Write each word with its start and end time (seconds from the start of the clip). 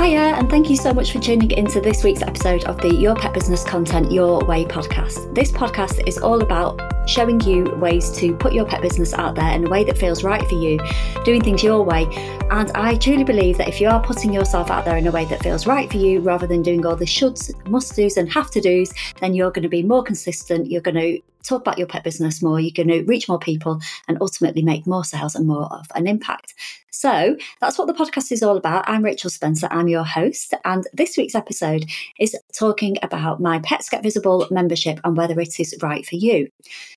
Hiya, 0.00 0.36
and 0.38 0.48
thank 0.48 0.70
you 0.70 0.76
so 0.76 0.94
much 0.94 1.12
for 1.12 1.18
tuning 1.18 1.50
into 1.50 1.78
this 1.78 2.02
week's 2.02 2.22
episode 2.22 2.64
of 2.64 2.80
the 2.80 2.88
Your 2.88 3.14
Pet 3.14 3.34
Business 3.34 3.62
Content 3.62 4.10
Your 4.10 4.42
Way 4.46 4.64
podcast. 4.64 5.34
This 5.34 5.52
podcast 5.52 6.08
is 6.08 6.16
all 6.16 6.40
about 6.40 6.99
showing 7.10 7.40
you 7.40 7.64
ways 7.76 8.08
to 8.12 8.34
put 8.36 8.52
your 8.52 8.64
pet 8.64 8.80
business 8.80 9.12
out 9.14 9.34
there 9.34 9.52
in 9.52 9.66
a 9.66 9.68
way 9.68 9.82
that 9.82 9.98
feels 9.98 10.22
right 10.22 10.46
for 10.48 10.54
you, 10.54 10.78
doing 11.24 11.42
things 11.42 11.62
your 11.62 11.82
way. 11.82 12.04
And 12.50 12.70
I 12.72 12.96
truly 12.96 13.24
believe 13.24 13.58
that 13.58 13.68
if 13.68 13.80
you 13.80 13.88
are 13.88 14.00
putting 14.00 14.32
yourself 14.32 14.70
out 14.70 14.84
there 14.84 14.96
in 14.96 15.06
a 15.06 15.10
way 15.10 15.24
that 15.24 15.42
feels 15.42 15.66
right 15.66 15.90
for 15.90 15.96
you, 15.96 16.20
rather 16.20 16.46
than 16.46 16.62
doing 16.62 16.86
all 16.86 16.94
the 16.94 17.04
shoulds, 17.04 17.52
must 17.68 17.96
do's, 17.96 18.16
and 18.16 18.32
have 18.32 18.50
to 18.52 18.60
do's, 18.60 18.92
then 19.20 19.34
you're 19.34 19.50
going 19.50 19.64
to 19.64 19.68
be 19.68 19.82
more 19.82 20.04
consistent. 20.04 20.70
You're 20.70 20.80
going 20.80 20.94
to 20.94 21.20
talk 21.42 21.62
about 21.62 21.78
your 21.78 21.86
pet 21.86 22.04
business 22.04 22.42
more, 22.42 22.60
you're 22.60 22.70
going 22.74 22.88
to 22.88 23.02
reach 23.04 23.28
more 23.28 23.38
people 23.38 23.80
and 24.08 24.18
ultimately 24.20 24.62
make 24.62 24.86
more 24.86 25.04
sales 25.04 25.34
and 25.34 25.46
more 25.46 25.72
of 25.72 25.86
an 25.94 26.06
impact. 26.06 26.54
So 26.90 27.36
that's 27.60 27.78
what 27.78 27.86
the 27.86 27.94
podcast 27.94 28.30
is 28.30 28.42
all 28.42 28.56
about. 28.56 28.88
I'm 28.88 29.02
Rachel 29.02 29.30
Spencer, 29.30 29.68
I'm 29.70 29.88
your 29.88 30.04
host, 30.04 30.54
and 30.64 30.86
this 30.92 31.16
week's 31.16 31.34
episode 31.34 31.86
is 32.18 32.36
talking 32.52 32.96
about 33.02 33.40
my 33.40 33.58
Pets 33.60 33.88
Get 33.88 34.02
Visible 34.02 34.46
membership 34.50 35.00
and 35.04 35.16
whether 35.16 35.38
it 35.40 35.58
is 35.58 35.74
right 35.80 36.04
for 36.04 36.16
you. 36.16 36.48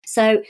So 0.05 0.43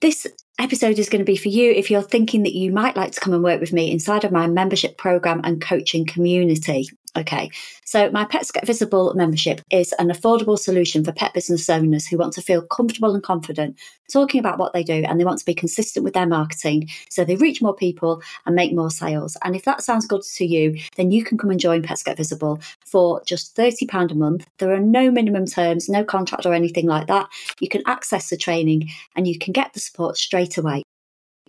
this 0.00 0.26
episode 0.58 0.98
is 0.98 1.08
going 1.08 1.20
to 1.20 1.30
be 1.30 1.36
for 1.36 1.48
you 1.48 1.72
if 1.72 1.90
you're 1.90 2.02
thinking 2.02 2.42
that 2.42 2.54
you 2.54 2.72
might 2.72 2.96
like 2.96 3.12
to 3.12 3.20
come 3.20 3.32
and 3.32 3.42
work 3.42 3.60
with 3.60 3.72
me 3.72 3.90
inside 3.90 4.24
of 4.24 4.32
my 4.32 4.46
membership 4.46 4.98
program 4.98 5.40
and 5.44 5.60
coaching 5.60 6.06
community. 6.06 6.88
Okay, 7.16 7.50
so 7.82 8.10
my 8.10 8.26
Pets 8.26 8.50
Get 8.50 8.66
Visible 8.66 9.14
membership 9.14 9.62
is 9.70 9.94
an 9.98 10.08
affordable 10.08 10.58
solution 10.58 11.02
for 11.02 11.12
pet 11.12 11.32
business 11.32 11.66
owners 11.70 12.06
who 12.06 12.18
want 12.18 12.34
to 12.34 12.42
feel 12.42 12.60
comfortable 12.60 13.14
and 13.14 13.22
confident 13.22 13.78
talking 14.12 14.38
about 14.38 14.58
what 14.58 14.74
they 14.74 14.82
do 14.82 15.02
and 15.06 15.18
they 15.18 15.24
want 15.24 15.38
to 15.38 15.44
be 15.44 15.54
consistent 15.54 16.04
with 16.04 16.12
their 16.12 16.26
marketing 16.26 16.88
so 17.08 17.24
they 17.24 17.36
reach 17.36 17.62
more 17.62 17.74
people 17.74 18.20
and 18.44 18.54
make 18.54 18.74
more 18.74 18.90
sales. 18.90 19.36
And 19.42 19.56
if 19.56 19.64
that 19.64 19.82
sounds 19.82 20.06
good 20.06 20.22
to 20.22 20.44
you, 20.44 20.78
then 20.96 21.10
you 21.10 21.24
can 21.24 21.38
come 21.38 21.50
and 21.50 21.58
join 21.58 21.82
Pets 21.82 22.02
Get 22.02 22.18
Visible 22.18 22.60
for 22.84 23.22
just 23.24 23.56
£30 23.56 24.10
a 24.10 24.14
month. 24.14 24.46
There 24.58 24.74
are 24.74 24.80
no 24.80 25.10
minimum 25.10 25.46
terms, 25.46 25.88
no 25.88 26.04
contract 26.04 26.44
or 26.44 26.52
anything 26.52 26.86
like 26.86 27.06
that. 27.06 27.28
You 27.60 27.68
can 27.68 27.82
access 27.86 28.28
the 28.28 28.36
training 28.36 28.90
and 29.14 29.26
you 29.26 29.38
can 29.38 29.54
get 29.54 29.72
the 29.72 29.80
support 29.80 30.18
straight 30.18 30.58
away. 30.58 30.82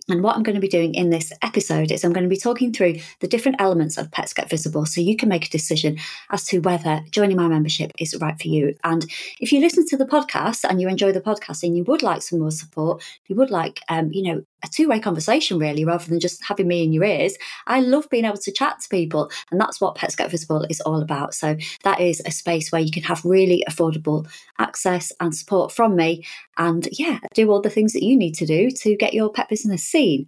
And 0.08 0.22
what 0.22 0.36
I'm 0.36 0.42
going 0.42 0.54
to 0.54 0.60
be 0.60 0.68
doing 0.68 0.94
in 0.94 1.10
this 1.10 1.32
episode 1.42 1.92
is 1.92 2.02
I'm 2.02 2.14
going 2.14 2.24
to 2.24 2.30
be 2.30 2.36
talking 2.38 2.72
through 2.72 2.96
the 3.20 3.28
different 3.28 3.60
elements 3.60 3.98
of 3.98 4.10
Pets 4.10 4.32
Get 4.32 4.48
Visible 4.48 4.86
so 4.86 5.02
you 5.02 5.16
can 5.16 5.28
make 5.28 5.46
a 5.46 5.50
decision 5.50 5.98
as 6.30 6.44
to 6.46 6.60
whether 6.60 7.02
joining 7.10 7.36
my 7.36 7.46
membership 7.46 7.92
is 7.98 8.16
right 8.18 8.40
for 8.40 8.48
you. 8.48 8.74
And 8.84 9.04
if 9.38 9.52
you 9.52 9.60
listen 9.60 9.86
to 9.88 9.98
the 9.98 10.06
podcast 10.06 10.64
and 10.64 10.80
you 10.80 10.88
enjoy 10.88 11.12
the 11.12 11.20
podcast 11.20 11.62
and 11.62 11.76
you 11.76 11.84
would 11.84 12.02
like 12.02 12.22
some 12.22 12.38
more 12.38 12.50
support, 12.50 13.02
you 13.26 13.36
would 13.36 13.50
like, 13.50 13.80
um, 13.90 14.10
you 14.10 14.22
know, 14.22 14.42
a 14.64 14.68
two 14.68 14.88
way 14.88 14.98
conversation, 14.98 15.58
really, 15.58 15.84
rather 15.84 16.04
than 16.08 16.20
just 16.20 16.44
having 16.44 16.68
me 16.68 16.82
in 16.82 16.92
your 16.92 17.04
ears. 17.04 17.36
I 17.66 17.80
love 17.80 18.08
being 18.10 18.24
able 18.24 18.38
to 18.38 18.52
chat 18.52 18.80
to 18.80 18.88
people, 18.88 19.30
and 19.50 19.60
that's 19.60 19.80
what 19.80 19.94
Pets 19.94 20.16
Get 20.16 20.30
Visible 20.30 20.66
is 20.68 20.80
all 20.80 21.00
about. 21.00 21.34
So, 21.34 21.56
that 21.84 22.00
is 22.00 22.20
a 22.26 22.32
space 22.32 22.72
where 22.72 22.80
you 22.80 22.90
can 22.90 23.04
have 23.04 23.24
really 23.24 23.64
affordable 23.68 24.26
access 24.58 25.12
and 25.20 25.34
support 25.34 25.72
from 25.72 25.94
me, 25.94 26.24
and 26.58 26.88
yeah, 26.92 27.20
do 27.34 27.50
all 27.50 27.60
the 27.60 27.70
things 27.70 27.92
that 27.92 28.04
you 28.04 28.16
need 28.16 28.34
to 28.34 28.46
do 28.46 28.70
to 28.70 28.96
get 28.96 29.14
your 29.14 29.30
pet 29.30 29.48
business 29.48 29.84
seen. 29.84 30.26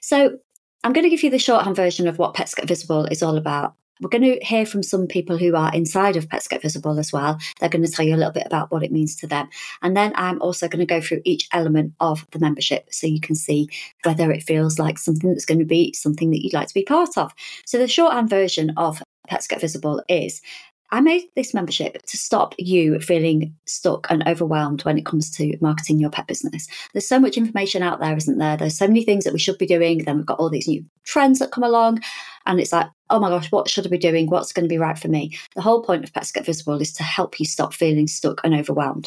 So, 0.00 0.38
I'm 0.84 0.92
going 0.92 1.04
to 1.04 1.10
give 1.10 1.22
you 1.22 1.30
the 1.30 1.38
shorthand 1.38 1.76
version 1.76 2.06
of 2.06 2.18
what 2.18 2.34
Pets 2.34 2.54
Get 2.54 2.68
Visible 2.68 3.06
is 3.06 3.22
all 3.22 3.38
about. 3.38 3.74
We're 4.02 4.10
going 4.10 4.38
to 4.38 4.44
hear 4.44 4.66
from 4.66 4.82
some 4.82 5.06
people 5.06 5.38
who 5.38 5.56
are 5.56 5.74
inside 5.74 6.16
of 6.16 6.28
Pets 6.28 6.48
Get 6.48 6.60
Visible 6.60 6.98
as 6.98 7.10
well. 7.10 7.38
They're 7.58 7.70
going 7.70 7.86
to 7.86 7.90
tell 7.90 8.04
you 8.04 8.14
a 8.14 8.18
little 8.18 8.32
bit 8.32 8.46
about 8.46 8.70
what 8.70 8.82
it 8.82 8.92
means 8.92 9.16
to 9.16 9.26
them. 9.26 9.48
And 9.80 9.96
then 9.96 10.12
I'm 10.16 10.42
also 10.42 10.68
going 10.68 10.80
to 10.80 10.86
go 10.86 11.00
through 11.00 11.22
each 11.24 11.48
element 11.52 11.94
of 12.00 12.26
the 12.32 12.38
membership 12.38 12.88
so 12.90 13.06
you 13.06 13.20
can 13.20 13.34
see 13.34 13.68
whether 14.02 14.30
it 14.30 14.42
feels 14.42 14.78
like 14.78 14.98
something 14.98 15.30
that's 15.30 15.46
going 15.46 15.60
to 15.60 15.64
be 15.64 15.94
something 15.94 16.30
that 16.32 16.44
you'd 16.44 16.52
like 16.52 16.68
to 16.68 16.74
be 16.74 16.84
part 16.84 17.16
of. 17.16 17.32
So 17.64 17.78
the 17.78 17.88
shorthand 17.88 18.28
version 18.28 18.74
of 18.76 19.02
Pets 19.28 19.46
Get 19.46 19.62
Visible 19.62 20.02
is 20.08 20.42
I 20.90 21.00
made 21.00 21.24
this 21.34 21.54
membership 21.54 22.02
to 22.02 22.16
stop 22.16 22.54
you 22.58 23.00
feeling 23.00 23.54
stuck 23.66 24.06
and 24.10 24.26
overwhelmed 24.28 24.84
when 24.84 24.96
it 24.96 25.06
comes 25.06 25.30
to 25.36 25.56
marketing 25.60 25.98
your 25.98 26.10
pet 26.10 26.26
business. 26.26 26.68
There's 26.92 27.08
so 27.08 27.18
much 27.18 27.36
information 27.36 27.82
out 27.82 28.00
there, 28.00 28.16
isn't 28.16 28.38
there? 28.38 28.56
There's 28.56 28.78
so 28.78 28.86
many 28.86 29.02
things 29.02 29.24
that 29.24 29.32
we 29.32 29.38
should 29.38 29.58
be 29.58 29.66
doing. 29.66 30.04
Then 30.04 30.18
we've 30.18 30.26
got 30.26 30.38
all 30.38 30.50
these 30.50 30.68
new 30.68 30.84
trends 31.04 31.40
that 31.40 31.50
come 31.50 31.64
along. 31.64 32.00
And 32.46 32.60
it's 32.60 32.72
like, 32.72 32.88
oh 33.10 33.18
my 33.18 33.28
gosh, 33.28 33.50
what 33.50 33.68
should 33.68 33.86
I 33.86 33.90
be 33.90 33.98
doing? 33.98 34.28
What's 34.28 34.52
going 34.52 34.64
to 34.64 34.72
be 34.72 34.78
right 34.78 34.98
for 34.98 35.08
me? 35.08 35.36
The 35.56 35.62
whole 35.62 35.82
point 35.82 36.04
of 36.04 36.12
Pets 36.12 36.32
Get 36.32 36.46
Visible 36.46 36.80
is 36.80 36.92
to 36.94 37.02
help 37.02 37.40
you 37.40 37.46
stop 37.46 37.74
feeling 37.74 38.06
stuck 38.06 38.40
and 38.44 38.54
overwhelmed. 38.54 39.06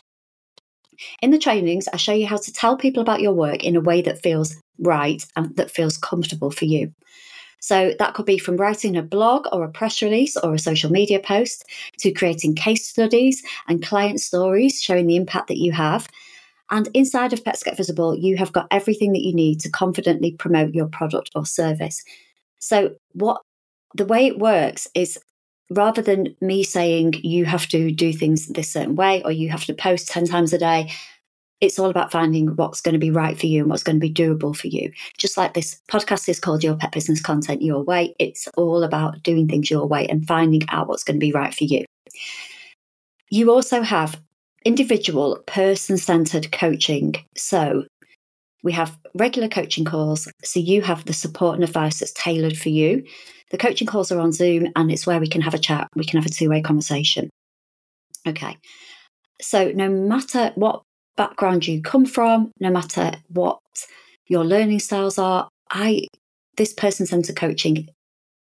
In 1.22 1.32
the 1.32 1.38
trainings, 1.38 1.88
I 1.94 1.98
show 1.98 2.14
you 2.14 2.28
how 2.28 2.38
to 2.38 2.52
tell 2.52 2.76
people 2.76 3.02
about 3.02 3.22
your 3.22 3.34
work 3.34 3.64
in 3.64 3.76
a 3.76 3.82
way 3.82 4.02
that 4.02 4.22
feels 4.22 4.56
right 4.80 5.24
and 5.36 5.56
that 5.56 5.72
feels 5.72 5.98
comfortable 5.98 6.52
for 6.52 6.66
you. 6.66 6.92
So 7.60 7.94
that 7.98 8.14
could 8.14 8.26
be 8.26 8.38
from 8.38 8.58
writing 8.58 8.96
a 8.96 9.02
blog 9.02 9.48
or 9.52 9.64
a 9.64 9.72
press 9.72 10.02
release 10.02 10.38
or 10.38 10.54
a 10.54 10.60
social 10.60 10.92
media 10.92 11.20
post 11.20 11.66
to 12.00 12.12
creating 12.12 12.56
case 12.56 12.86
studies 12.86 13.44
and 13.68 13.84
client 13.84 14.22
stories 14.22 14.82
showing 14.82 15.08
the 15.08 15.16
impact 15.16 15.48
that 15.48 15.58
you 15.58 15.72
have. 15.72 16.08
And 16.70 16.90
inside 16.94 17.34
of 17.34 17.44
Pets 17.44 17.64
Get 17.64 17.78
Visible, 17.78 18.16
you 18.16 18.38
have 18.38 18.52
got 18.52 18.68
everything 18.72 19.14
that 19.14 19.24
you 19.24 19.34
need 19.34 19.60
to 19.62 19.70
confidently 19.70 20.34
promote 20.34 20.74
your 20.74 20.88
product 20.88 21.32
or 21.34 21.46
service. 21.46 22.04
So, 22.60 22.96
what 23.14 23.42
the 23.96 24.06
way 24.06 24.28
it 24.28 24.38
works 24.38 24.88
is 24.94 25.18
rather 25.70 26.02
than 26.02 26.36
me 26.42 26.64
saying 26.64 27.14
you 27.24 27.46
have 27.46 27.68
to 27.68 27.92
do 27.92 28.14
things 28.14 28.48
this 28.48 28.72
certain 28.72 28.96
way 28.96 29.22
or 29.24 29.32
you 29.32 29.50
have 29.50 29.66
to 29.66 29.74
post 29.74 30.10
10 30.10 30.26
times 30.26 30.54
a 30.54 30.58
day, 30.58 30.92
it's 31.60 31.80
all 31.80 31.90
about 31.90 32.12
finding 32.12 32.48
what's 32.56 32.82
going 32.82 32.94
to 32.94 33.00
be 33.00 33.12
right 33.12 33.38
for 33.38 33.48
you 33.48 33.62
and 33.62 33.70
what's 33.70 33.84
going 33.84 33.96
to 33.96 34.08
be 34.08 34.14
doable 34.14 34.56
for 34.56 34.68
you. 34.68 34.92
Just 35.18 35.38
like 35.38 35.54
this 35.54 35.82
podcast 35.90 36.30
is 36.30 36.40
called 36.40 36.64
Your 36.64 36.76
Pet 36.76 36.92
Business 36.92 37.22
Content 37.22 37.62
Your 37.62 37.84
Way, 37.84 38.16
it's 38.20 38.48
all 38.58 38.84
about 38.84 39.24
doing 39.24 39.48
things 39.48 39.72
your 39.72 39.88
way 39.88 40.08
and 40.08 40.28
finding 40.28 40.62
out 40.70 40.88
what's 40.88 41.04
going 41.04 41.20
to 41.20 41.26
be 41.26 41.32
right 41.32 41.54
for 41.54 41.64
you. 41.64 41.86
You 43.30 43.52
also 43.52 43.82
have 43.82 44.22
individual 44.66 45.42
person 45.48 45.98
centered 45.98 46.52
coaching. 46.52 47.16
So 47.36 47.86
we 48.64 48.72
have 48.74 48.98
regular 49.16 49.48
coaching 49.48 49.86
calls. 49.86 50.28
So 50.44 50.60
you 50.60 50.82
have 50.82 51.06
the 51.06 51.14
support 51.14 51.56
and 51.56 51.64
advice 51.64 52.00
that's 52.00 52.14
tailored 52.14 52.58
for 52.58 52.70
you. 52.70 53.04
The 53.52 53.58
coaching 53.58 53.88
calls 53.88 54.12
are 54.12 54.20
on 54.20 54.32
Zoom 54.32 54.68
and 54.76 54.92
it's 54.92 55.08
where 55.08 55.20
we 55.20 55.28
can 55.28 55.42
have 55.42 55.54
a 55.54 55.60
chat, 55.60 55.88
we 55.96 56.04
can 56.04 56.22
have 56.22 56.30
a 56.30 56.34
two 56.34 56.50
way 56.50 56.62
conversation. 56.62 57.30
Okay. 58.28 58.58
So 59.42 59.72
no 59.72 59.90
matter 59.90 60.52
what 60.56 60.82
background 61.18 61.68
you 61.68 61.82
come 61.82 62.06
from, 62.06 62.52
no 62.60 62.70
matter 62.70 63.12
what 63.28 63.60
your 64.28 64.46
learning 64.46 64.80
styles 64.80 65.18
are, 65.18 65.50
I 65.70 66.08
this 66.56 66.74
person 66.74 67.06
centered 67.06 67.36
coaching 67.36 67.90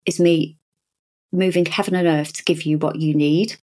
is 0.06 0.18
me 0.18 0.56
moving 1.32 1.66
heaven 1.66 1.94
and 1.94 2.08
earth 2.08 2.32
to 2.32 2.44
give 2.44 2.62
you 2.62 2.78
what 2.78 2.96
you 2.96 3.14
need. 3.14 3.56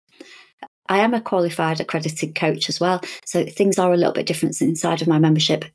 I 0.88 1.00
am 1.00 1.14
a 1.14 1.22
qualified 1.22 1.80
accredited 1.80 2.36
coach 2.36 2.70
as 2.70 2.80
well, 2.80 3.02
so 3.26 3.44
things 3.46 3.80
are 3.80 3.92
a 3.92 3.98
little 3.98 4.14
bit 4.14 4.28
different 4.28 4.62
inside 4.62 5.02
of 5.02 5.08
my 5.08 5.18
membership 5.18 5.66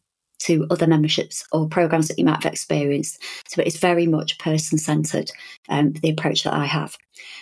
to 0.40 0.66
other 0.70 0.86
memberships 0.86 1.44
or 1.52 1.68
programs 1.68 2.08
that 2.08 2.18
you 2.18 2.24
might 2.24 2.42
have 2.42 2.52
experienced. 2.52 3.22
So 3.48 3.62
it's 3.62 3.78
very 3.78 4.06
much 4.06 4.38
person 4.38 4.78
centered, 4.78 5.30
um, 5.68 5.92
the 5.92 6.10
approach 6.10 6.44
that 6.44 6.54
I 6.54 6.64
have. 6.64 6.96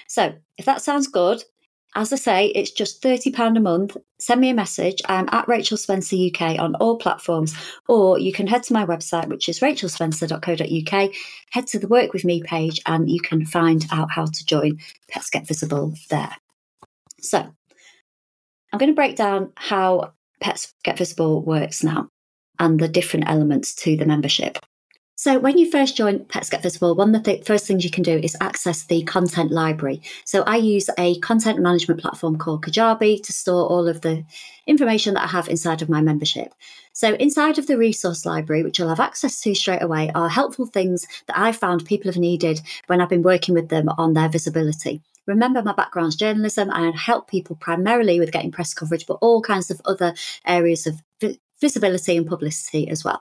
So 0.08 0.34
if 0.56 0.64
that 0.64 0.82
sounds 0.82 1.06
good, 1.06 1.44
as 1.94 2.12
I 2.12 2.16
say, 2.16 2.46
it's 2.48 2.70
just 2.70 3.02
£30 3.02 3.56
a 3.56 3.60
month. 3.60 3.96
Send 4.18 4.40
me 4.40 4.50
a 4.50 4.54
message. 4.54 5.00
I'm 5.06 5.28
at 5.32 5.48
Rachel 5.48 5.76
Spencer 5.76 6.16
UK 6.16 6.58
on 6.58 6.74
all 6.76 6.96
platforms, 6.96 7.54
or 7.88 8.18
you 8.18 8.32
can 8.32 8.46
head 8.46 8.62
to 8.64 8.72
my 8.72 8.84
website, 8.84 9.28
which 9.28 9.48
is 9.48 9.60
rachelspencer.co.uk. 9.60 11.10
Head 11.50 11.66
to 11.68 11.78
the 11.78 11.88
Work 11.88 12.12
With 12.12 12.24
Me 12.24 12.42
page 12.42 12.80
and 12.86 13.10
you 13.10 13.20
can 13.20 13.46
find 13.46 13.86
out 13.90 14.10
how 14.10 14.26
to 14.26 14.46
join 14.46 14.78
Pets 15.08 15.30
Get 15.30 15.46
Visible 15.46 15.94
there. 16.10 16.34
So, 17.20 17.38
I'm 18.72 18.78
going 18.78 18.90
to 18.90 18.96
break 18.96 19.16
down 19.16 19.52
how 19.56 20.12
Pets 20.40 20.74
Get 20.84 20.98
Visible 20.98 21.42
works 21.42 21.82
now 21.82 22.10
and 22.58 22.78
the 22.78 22.88
different 22.88 23.28
elements 23.28 23.74
to 23.76 23.96
the 23.96 24.06
membership. 24.06 24.58
So, 25.20 25.36
when 25.40 25.58
you 25.58 25.68
first 25.68 25.96
join 25.96 26.24
Pets 26.26 26.48
Get 26.48 26.62
Visible, 26.62 26.94
one 26.94 27.12
of 27.12 27.24
the 27.24 27.32
th- 27.32 27.44
first 27.44 27.66
things 27.66 27.82
you 27.82 27.90
can 27.90 28.04
do 28.04 28.20
is 28.22 28.36
access 28.40 28.84
the 28.84 29.02
content 29.02 29.50
library. 29.50 30.00
So, 30.24 30.44
I 30.44 30.58
use 30.58 30.88
a 30.96 31.18
content 31.18 31.58
management 31.58 32.00
platform 32.00 32.38
called 32.38 32.62
Kajabi 32.62 33.20
to 33.24 33.32
store 33.32 33.68
all 33.68 33.88
of 33.88 34.02
the 34.02 34.24
information 34.68 35.14
that 35.14 35.24
I 35.24 35.26
have 35.26 35.48
inside 35.48 35.82
of 35.82 35.88
my 35.88 36.00
membership. 36.00 36.54
So, 36.92 37.14
inside 37.14 37.58
of 37.58 37.66
the 37.66 37.76
resource 37.76 38.24
library, 38.24 38.62
which 38.62 38.78
you'll 38.78 38.90
have 38.90 39.00
access 39.00 39.40
to 39.40 39.56
straight 39.56 39.82
away, 39.82 40.08
are 40.14 40.28
helpful 40.28 40.66
things 40.66 41.04
that 41.26 41.36
I 41.36 41.50
found 41.50 41.84
people 41.84 42.12
have 42.12 42.20
needed 42.20 42.60
when 42.86 43.00
I've 43.00 43.08
been 43.08 43.24
working 43.24 43.56
with 43.56 43.70
them 43.70 43.88
on 43.98 44.12
their 44.12 44.28
visibility. 44.28 45.02
Remember, 45.26 45.64
my 45.64 45.72
background's 45.72 46.14
journalism, 46.14 46.70
and 46.70 46.94
I 46.94 46.96
help 46.96 47.28
people 47.28 47.56
primarily 47.56 48.20
with 48.20 48.30
getting 48.30 48.52
press 48.52 48.72
coverage, 48.72 49.08
but 49.08 49.18
all 49.20 49.42
kinds 49.42 49.68
of 49.68 49.80
other 49.84 50.14
areas 50.46 50.86
of 50.86 51.02
vi- 51.20 51.40
visibility 51.60 52.16
and 52.16 52.24
publicity 52.24 52.88
as 52.88 53.02
well. 53.02 53.20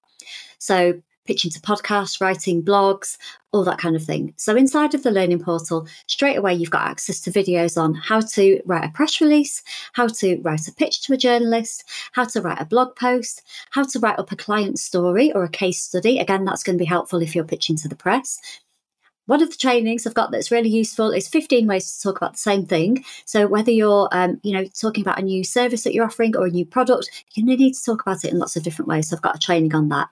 So, 0.59 1.01
pitching 1.27 1.51
to 1.51 1.59
podcasts, 1.59 2.19
writing 2.19 2.63
blogs, 2.63 3.17
all 3.51 3.63
that 3.63 3.77
kind 3.77 3.95
of 3.95 4.03
thing. 4.03 4.33
So, 4.37 4.55
inside 4.55 4.93
of 4.93 5.03
the 5.03 5.11
learning 5.11 5.39
portal, 5.43 5.87
straight 6.07 6.37
away, 6.37 6.53
you've 6.53 6.71
got 6.71 6.87
access 6.87 7.19
to 7.21 7.31
videos 7.31 7.79
on 7.79 7.93
how 7.93 8.21
to 8.21 8.61
write 8.65 8.85
a 8.85 8.89
press 8.89 9.21
release, 9.21 9.61
how 9.93 10.07
to 10.07 10.39
write 10.41 10.67
a 10.67 10.73
pitch 10.73 11.01
to 11.03 11.13
a 11.13 11.17
journalist, 11.17 11.83
how 12.13 12.25
to 12.25 12.41
write 12.41 12.61
a 12.61 12.65
blog 12.65 12.95
post, 12.95 13.43
how 13.71 13.83
to 13.83 13.99
write 13.99 14.19
up 14.19 14.31
a 14.31 14.35
client 14.35 14.79
story 14.79 15.31
or 15.33 15.43
a 15.43 15.49
case 15.49 15.83
study. 15.83 16.19
Again, 16.19 16.45
that's 16.45 16.63
going 16.63 16.77
to 16.77 16.81
be 16.81 16.85
helpful 16.85 17.21
if 17.21 17.35
you're 17.35 17.43
pitching 17.43 17.75
to 17.77 17.87
the 17.87 17.95
press. 17.95 18.39
one 19.27 19.43
of 19.43 19.49
the 19.49 19.57
trainings 19.57 20.07
I've 20.07 20.13
got 20.13 20.31
that's 20.31 20.51
really 20.51 20.69
useful 20.69 21.11
is 21.11 21.27
15 21.27 21.67
ways 21.67 21.91
to 21.91 22.01
talk 22.01 22.17
about 22.17 22.33
the 22.33 22.39
same 22.39 22.65
thing. 22.65 23.03
So 23.25 23.45
whether 23.47 23.71
you're, 23.71 24.07
um, 24.11 24.39
you 24.43 24.53
know, 24.53 24.65
talking 24.65 25.01
about 25.03 25.19
a 25.19 25.21
new 25.21 25.43
service 25.43 25.83
that 25.83 25.93
you're 25.93 26.05
offering 26.05 26.35
or 26.35 26.47
a 26.47 26.49
new 26.49 26.65
product, 26.65 27.09
you're 27.35 27.45
going 27.45 27.57
to 27.57 27.63
need 27.63 27.73
to 27.73 27.83
talk 27.83 28.01
about 28.01 28.23
it 28.23 28.31
in 28.31 28.39
lots 28.39 28.55
of 28.55 28.63
different 28.63 28.87
ways. 28.89 29.09
So 29.09 29.15
I've 29.15 29.21
got 29.21 29.35
a 29.35 29.39
training 29.39 29.75
on 29.75 29.89
that. 29.89 30.09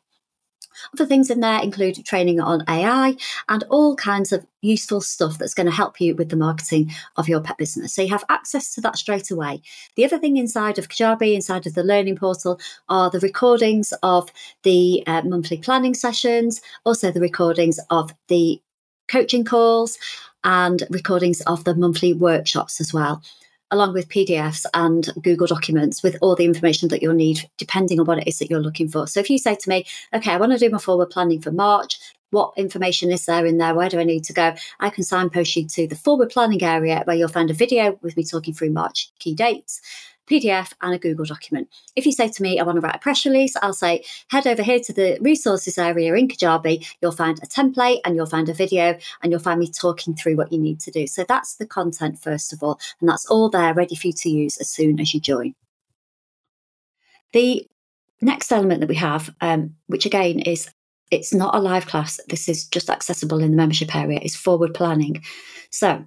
Other 0.93 1.05
things 1.05 1.29
in 1.29 1.39
there 1.39 1.61
include 1.61 2.03
training 2.05 2.39
on 2.39 2.63
AI 2.67 3.15
and 3.49 3.63
all 3.69 3.95
kinds 3.95 4.31
of 4.31 4.45
useful 4.61 5.01
stuff 5.01 5.37
that's 5.37 5.53
going 5.53 5.67
to 5.67 5.71
help 5.71 6.01
you 6.01 6.15
with 6.15 6.29
the 6.29 6.35
marketing 6.35 6.91
of 7.17 7.29
your 7.29 7.41
pet 7.41 7.57
business. 7.57 7.93
So 7.93 8.01
you 8.01 8.09
have 8.09 8.25
access 8.29 8.73
to 8.75 8.81
that 8.81 8.97
straight 8.97 9.31
away. 9.31 9.61
The 9.95 10.05
other 10.05 10.17
thing 10.17 10.37
inside 10.37 10.79
of 10.79 10.89
Kajabi, 10.89 11.33
inside 11.35 11.67
of 11.67 11.73
the 11.73 11.83
learning 11.83 12.17
portal, 12.17 12.59
are 12.89 13.09
the 13.09 13.19
recordings 13.19 13.93
of 14.03 14.31
the 14.63 15.03
uh, 15.07 15.21
monthly 15.23 15.57
planning 15.57 15.93
sessions, 15.93 16.61
also 16.83 17.11
the 17.11 17.19
recordings 17.19 17.79
of 17.89 18.13
the 18.27 18.61
coaching 19.07 19.45
calls 19.45 19.97
and 20.43 20.83
recordings 20.89 21.41
of 21.41 21.63
the 21.63 21.75
monthly 21.75 22.13
workshops 22.13 22.81
as 22.81 22.93
well 22.93 23.21
along 23.71 23.93
with 23.93 24.09
PDFs 24.09 24.65
and 24.73 25.09
Google 25.21 25.47
Documents 25.47 26.03
with 26.03 26.17
all 26.21 26.35
the 26.35 26.45
information 26.45 26.89
that 26.89 27.01
you'll 27.01 27.13
need, 27.13 27.49
depending 27.57 27.99
on 27.99 28.05
what 28.05 28.19
it 28.19 28.27
is 28.27 28.39
that 28.39 28.49
you're 28.49 28.59
looking 28.59 28.87
for. 28.87 29.07
So 29.07 29.19
if 29.19 29.29
you 29.29 29.37
say 29.37 29.55
to 29.55 29.69
me, 29.69 29.85
okay, 30.13 30.31
I 30.31 30.37
want 30.37 30.51
to 30.51 30.57
do 30.57 30.69
my 30.69 30.77
forward 30.77 31.09
planning 31.09 31.41
for 31.41 31.51
March, 31.51 31.99
what 32.31 32.53
information 32.57 33.11
is 33.11 33.25
there 33.25 33.45
in 33.45 33.57
there? 33.57 33.73
Where 33.73 33.89
do 33.89 33.99
I 33.99 34.03
need 34.03 34.23
to 34.25 34.33
go? 34.33 34.55
I 34.79 34.89
can 34.89 35.03
signpost 35.03 35.55
you 35.55 35.67
to 35.67 35.87
the 35.87 35.95
forward 35.95 36.29
planning 36.29 36.63
area 36.63 37.01
where 37.05 37.15
you'll 37.15 37.29
find 37.29 37.49
a 37.49 37.53
video 37.53 37.97
with 38.01 38.17
me 38.17 38.23
talking 38.23 38.53
through 38.53 38.71
March 38.71 39.11
key 39.19 39.33
dates. 39.33 39.81
PDF 40.29 40.73
and 40.81 40.93
a 40.93 40.99
Google 40.99 41.25
document. 41.25 41.69
If 41.95 42.05
you 42.05 42.11
say 42.11 42.29
to 42.29 42.43
me, 42.43 42.59
I 42.59 42.63
want 42.63 42.77
to 42.77 42.81
write 42.81 42.95
a 42.95 42.99
press 42.99 43.25
release, 43.25 43.55
I'll 43.61 43.73
say, 43.73 44.03
head 44.29 44.47
over 44.47 44.63
here 44.63 44.79
to 44.79 44.93
the 44.93 45.17
resources 45.21 45.77
area 45.77 46.13
in 46.15 46.27
Kajabi. 46.27 46.85
You'll 47.01 47.11
find 47.11 47.37
a 47.39 47.47
template 47.47 47.99
and 48.05 48.15
you'll 48.15 48.25
find 48.25 48.49
a 48.49 48.53
video 48.53 48.97
and 49.21 49.31
you'll 49.31 49.39
find 49.39 49.59
me 49.59 49.69
talking 49.69 50.15
through 50.15 50.35
what 50.35 50.51
you 50.51 50.59
need 50.59 50.79
to 50.81 50.91
do. 50.91 51.07
So 51.07 51.25
that's 51.27 51.55
the 51.55 51.65
content, 51.65 52.19
first 52.19 52.53
of 52.53 52.63
all. 52.63 52.79
And 52.99 53.09
that's 53.09 53.25
all 53.27 53.49
there 53.49 53.73
ready 53.73 53.95
for 53.95 54.07
you 54.07 54.13
to 54.13 54.29
use 54.29 54.57
as 54.57 54.69
soon 54.69 54.99
as 54.99 55.13
you 55.13 55.19
join. 55.19 55.53
The 57.33 57.67
next 58.21 58.51
element 58.51 58.79
that 58.79 58.89
we 58.89 58.95
have, 58.95 59.33
um, 59.41 59.75
which 59.87 60.05
again 60.05 60.39
is 60.39 60.69
it's 61.11 61.33
not 61.33 61.53
a 61.55 61.59
live 61.59 61.85
class, 61.85 62.19
this 62.29 62.49
is 62.49 62.65
just 62.65 62.89
accessible 62.89 63.41
in 63.41 63.51
the 63.51 63.57
membership 63.57 63.95
area, 63.95 64.19
is 64.21 64.35
forward 64.35 64.73
planning. 64.73 65.21
So 65.69 66.03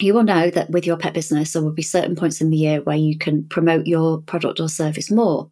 you 0.00 0.14
will 0.14 0.22
know 0.22 0.50
that 0.50 0.70
with 0.70 0.86
your 0.86 0.96
pet 0.96 1.14
business, 1.14 1.52
there 1.52 1.62
will 1.62 1.72
be 1.72 1.82
certain 1.82 2.14
points 2.14 2.40
in 2.40 2.50
the 2.50 2.56
year 2.56 2.80
where 2.82 2.96
you 2.96 3.18
can 3.18 3.44
promote 3.48 3.86
your 3.86 4.20
product 4.22 4.60
or 4.60 4.68
service 4.68 5.10
more. 5.10 5.50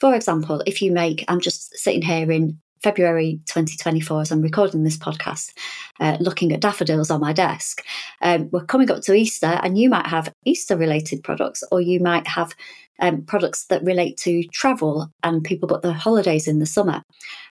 For 0.00 0.14
example, 0.14 0.62
if 0.66 0.80
you 0.80 0.92
make, 0.92 1.24
I'm 1.28 1.40
just 1.40 1.76
sitting 1.76 2.02
here 2.02 2.30
in 2.30 2.58
February 2.82 3.40
2024 3.46 4.20
as 4.22 4.30
I'm 4.30 4.40
recording 4.40 4.84
this 4.84 4.96
podcast, 4.96 5.52
uh, 5.98 6.16
looking 6.20 6.52
at 6.52 6.60
daffodils 6.60 7.10
on 7.10 7.20
my 7.20 7.32
desk. 7.32 7.84
Um, 8.22 8.48
we're 8.52 8.64
coming 8.64 8.90
up 8.90 9.02
to 9.02 9.14
Easter, 9.14 9.58
and 9.62 9.76
you 9.76 9.90
might 9.90 10.06
have 10.06 10.32
Easter 10.44 10.76
related 10.76 11.24
products, 11.24 11.64
or 11.72 11.80
you 11.80 11.98
might 11.98 12.26
have 12.28 12.54
um, 13.00 13.22
products 13.22 13.66
that 13.66 13.82
relate 13.82 14.16
to 14.18 14.44
travel 14.52 15.12
and 15.22 15.44
people 15.44 15.68
book 15.68 15.82
their 15.82 15.92
holidays 15.92 16.46
in 16.46 16.60
the 16.60 16.66
summer. 16.66 17.02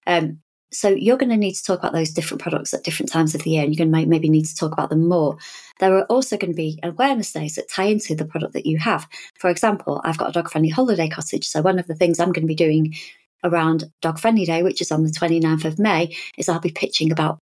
Um, 0.05 0.39
so 0.71 0.89
you're 0.89 1.17
going 1.17 1.29
to 1.29 1.37
need 1.37 1.53
to 1.53 1.63
talk 1.63 1.79
about 1.79 1.93
those 1.93 2.11
different 2.11 2.41
products 2.41 2.73
at 2.73 2.83
different 2.83 3.11
times 3.11 3.33
of 3.33 3.43
the 3.43 3.51
year, 3.51 3.63
and 3.63 3.73
you're 3.73 3.85
going 3.85 3.91
to 3.91 4.09
maybe 4.09 4.29
need 4.29 4.45
to 4.45 4.55
talk 4.55 4.71
about 4.71 4.89
them 4.89 5.07
more. 5.07 5.37
There 5.79 5.95
are 5.95 6.05
also 6.05 6.37
going 6.37 6.51
to 6.51 6.57
be 6.57 6.79
awareness 6.83 7.31
days 7.31 7.55
that 7.55 7.69
tie 7.69 7.85
into 7.85 8.15
the 8.15 8.25
product 8.25 8.53
that 8.53 8.65
you 8.65 8.77
have. 8.77 9.07
For 9.39 9.49
example, 9.49 10.01
I've 10.03 10.17
got 10.17 10.29
a 10.29 10.33
dog 10.33 10.49
friendly 10.49 10.69
holiday 10.69 11.07
cottage. 11.07 11.47
So 11.47 11.61
one 11.61 11.79
of 11.79 11.87
the 11.87 11.95
things 11.95 12.19
I'm 12.19 12.31
going 12.31 12.43
to 12.43 12.47
be 12.47 12.55
doing 12.55 12.95
around 13.43 13.85
Dog 14.01 14.19
Friendly 14.19 14.45
Day, 14.45 14.63
which 14.63 14.81
is 14.81 14.91
on 14.91 15.03
the 15.03 15.11
29th 15.11 15.65
of 15.65 15.79
May, 15.79 16.15
is 16.37 16.49
I'll 16.49 16.59
be 16.59 16.71
pitching 16.71 17.11
about 17.11 17.39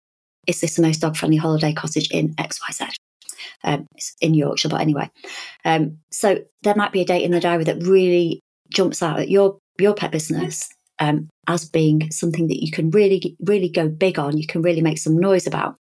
is 0.46 0.60
this 0.60 0.76
the 0.76 0.82
most 0.82 1.00
dog 1.00 1.16
friendly 1.16 1.36
holiday 1.36 1.72
cottage 1.72 2.10
in 2.10 2.34
XYZ? 2.36 2.90
Um, 3.62 3.86
it's 3.94 4.16
in 4.20 4.32
Yorkshire, 4.32 4.70
but 4.70 4.80
anyway. 4.80 5.10
Um, 5.64 5.98
so 6.10 6.38
there 6.62 6.74
might 6.74 6.92
be 6.92 7.02
a 7.02 7.04
date 7.04 7.24
in 7.24 7.30
the 7.30 7.40
diary 7.40 7.64
that 7.64 7.82
really 7.82 8.40
jumps 8.72 9.02
out 9.02 9.20
at 9.20 9.28
your 9.28 9.58
your 9.78 9.94
pet 9.94 10.12
business 10.12 10.68
um, 11.00 11.28
as 11.48 11.68
being 11.68 12.10
something 12.10 12.46
that 12.48 12.62
you 12.62 12.70
can 12.70 12.90
really, 12.90 13.36
really 13.40 13.68
go 13.68 13.88
big 13.88 14.18
on, 14.18 14.38
you 14.38 14.46
can 14.46 14.62
really 14.62 14.82
make 14.82 14.98
some 14.98 15.18
noise 15.18 15.46
about. 15.46 15.76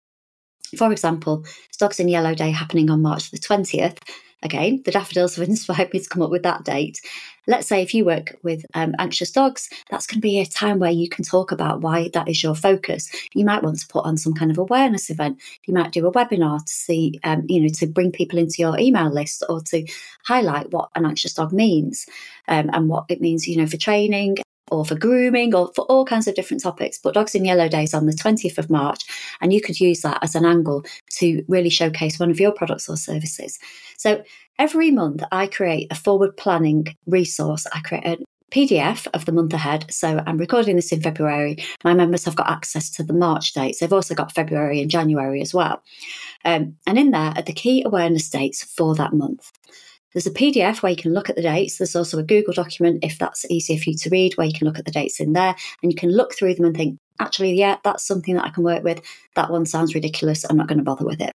For 0.77 0.91
example, 0.91 1.45
Dogs 1.79 2.01
in 2.01 2.09
Yellow 2.09 2.35
Day 2.35 2.51
happening 2.51 2.91
on 2.91 3.03
March 3.03 3.31
the 3.31 3.39
20th. 3.39 3.99
Again, 4.43 4.83
the 4.85 4.91
daffodils 4.91 5.37
have 5.37 5.49
inspired 5.49 5.93
me 5.93 6.01
to 6.01 6.09
come 6.09 6.23
up 6.23 6.31
with 6.31 6.43
that 6.43 6.65
date. 6.65 7.01
Let's 7.47 7.67
say 7.69 7.83
if 7.83 7.95
you 7.95 8.05
work 8.05 8.37
with 8.43 8.65
um, 8.75 8.95
anxious 8.99 9.31
dogs, 9.31 9.71
that's 9.91 10.07
going 10.07 10.17
to 10.17 10.21
be 10.21 10.41
a 10.41 10.47
time 10.47 10.79
where 10.79 10.91
you 10.91 11.09
can 11.09 11.25
talk 11.25 11.53
about 11.53 11.81
why 11.81 12.11
that 12.13 12.29
is 12.29 12.43
your 12.43 12.55
focus. 12.55 13.11
You 13.35 13.45
might 13.45 13.63
want 13.63 13.79
to 13.79 13.87
put 13.87 14.05
on 14.05 14.17
some 14.17 14.35
kind 14.35 14.51
of 14.51 14.59
awareness 14.59 15.11
event. 15.11 15.41
You 15.67 15.75
might 15.75 15.93
do 15.93 16.07
a 16.07 16.13
webinar 16.13 16.65
to 16.65 16.73
see, 16.73 17.21
um, 17.23 17.45
you 17.49 17.61
know, 17.61 17.69
to 17.75 17.87
bring 17.87 18.13
people 18.13 18.39
into 18.39 18.57
your 18.59 18.79
email 18.79 19.11
list 19.11 19.45
or 19.49 19.61
to 19.63 19.87
highlight 20.25 20.73
what 20.73 20.91
an 20.95 21.07
anxious 21.07 21.35
dog 21.35 21.53
means 21.53 22.07
um, 22.49 22.71
and 22.73 22.89
what 22.89 23.05
it 23.09 23.21
means, 23.21 23.47
you 23.47 23.57
know, 23.57 23.67
for 23.67 23.77
training 23.77 24.39
or 24.71 24.85
for 24.85 24.95
grooming 24.95 25.55
or 25.55 25.71
for 25.75 25.83
all 25.87 26.05
kinds 26.05 26.27
of 26.27 26.35
different 26.35 26.63
topics. 26.63 26.99
But 26.99 27.15
Dogs 27.15 27.35
in 27.35 27.45
Yellow 27.45 27.69
Day 27.69 27.85
is 27.85 27.95
on 27.95 28.07
the 28.07 28.13
20th 28.13 28.59
of 28.59 28.71
March, 28.71 29.03
and 29.41 29.53
you 29.53 29.61
could 29.61 29.81
use 29.81 30.01
that 30.03 30.19
as 30.23 30.35
an 30.35 30.45
angle 30.45 30.85
to 31.19 31.45
really 31.49 31.71
showcase 31.71 32.19
one 32.19 32.31
of 32.31 32.41
your 32.41 32.53
products 32.53 32.89
or 32.89 32.97
services. 32.97 33.59
So 33.99 34.23
every 34.59 34.91
month, 34.91 35.23
I 35.33 35.47
create 35.47 35.89
a 35.91 35.95
forward 35.95 36.37
planning 36.37 36.97
resource. 37.07 37.67
I 37.73 37.81
create 37.81 38.07
a 38.07 38.19
PDF 38.55 39.09
of 39.15 39.25
the 39.25 39.33
month 39.33 39.53
ahead. 39.53 39.87
So 39.91 40.23
I'm 40.27 40.39
recording 40.39 40.77
this 40.77 40.93
in 40.93 41.03
February. 41.03 41.57
My 41.83 41.93
members 41.93 42.25
have 42.25 42.37
got 42.37 42.49
access 42.49 42.89
to 42.91 43.03
the 43.03 43.13
March 43.13 43.53
dates. 43.53 43.81
They've 43.81 43.93
also 43.93 44.15
got 44.15 44.33
February 44.33 44.81
and 44.81 44.91
January 44.91 45.41
as 45.41 45.53
well. 45.53 45.83
Um, 46.45 46.77
and 46.87 46.97
in 46.97 47.11
there 47.11 47.33
are 47.37 47.43
the 47.43 47.53
key 47.53 47.83
awareness 47.85 48.29
dates 48.29 48.63
for 48.63 48.95
that 48.95 49.13
month. 49.13 49.51
There's 50.15 50.27
a 50.27 50.31
PDF 50.31 50.83
where 50.83 50.91
you 50.91 50.97
can 50.97 51.13
look 51.13 51.29
at 51.29 51.37
the 51.37 51.43
dates. 51.43 51.77
There's 51.77 51.97
also 51.97 52.19
a 52.19 52.23
Google 52.23 52.55
document, 52.55 53.05
if 53.05 53.19
that's 53.19 53.45
easier 53.51 53.79
for 53.79 53.91
you 53.91 53.97
to 53.97 54.11
read, 54.11 54.35
where 54.35 54.47
you 54.47 54.53
can 54.53 54.67
look 54.67 54.79
at 54.79 54.85
the 54.85 54.93
dates 54.93 55.21
in 55.21 55.33
there 55.33 55.55
and 55.83 55.93
you 55.93 55.97
can 55.97 56.11
look 56.11 56.35
through 56.35 56.55
them 56.55 56.65
and 56.65 56.77
think, 56.77 56.99
actually, 57.21 57.55
yeah, 57.55 57.79
that's 57.85 58.07
something 58.07 58.37
that 58.37 58.45
I 58.45 58.51
can 58.51 58.65
work 58.65 58.85
with. 58.85 59.03
That 59.35 59.51
one 59.51 59.67
sounds 59.67 59.95
ridiculous. 59.95 60.45
I'm 60.45 60.57
not 60.57 60.69
going 60.69 60.79
to 60.79 60.85
bother 60.85 61.05
with 61.05 61.21
it. 61.21 61.33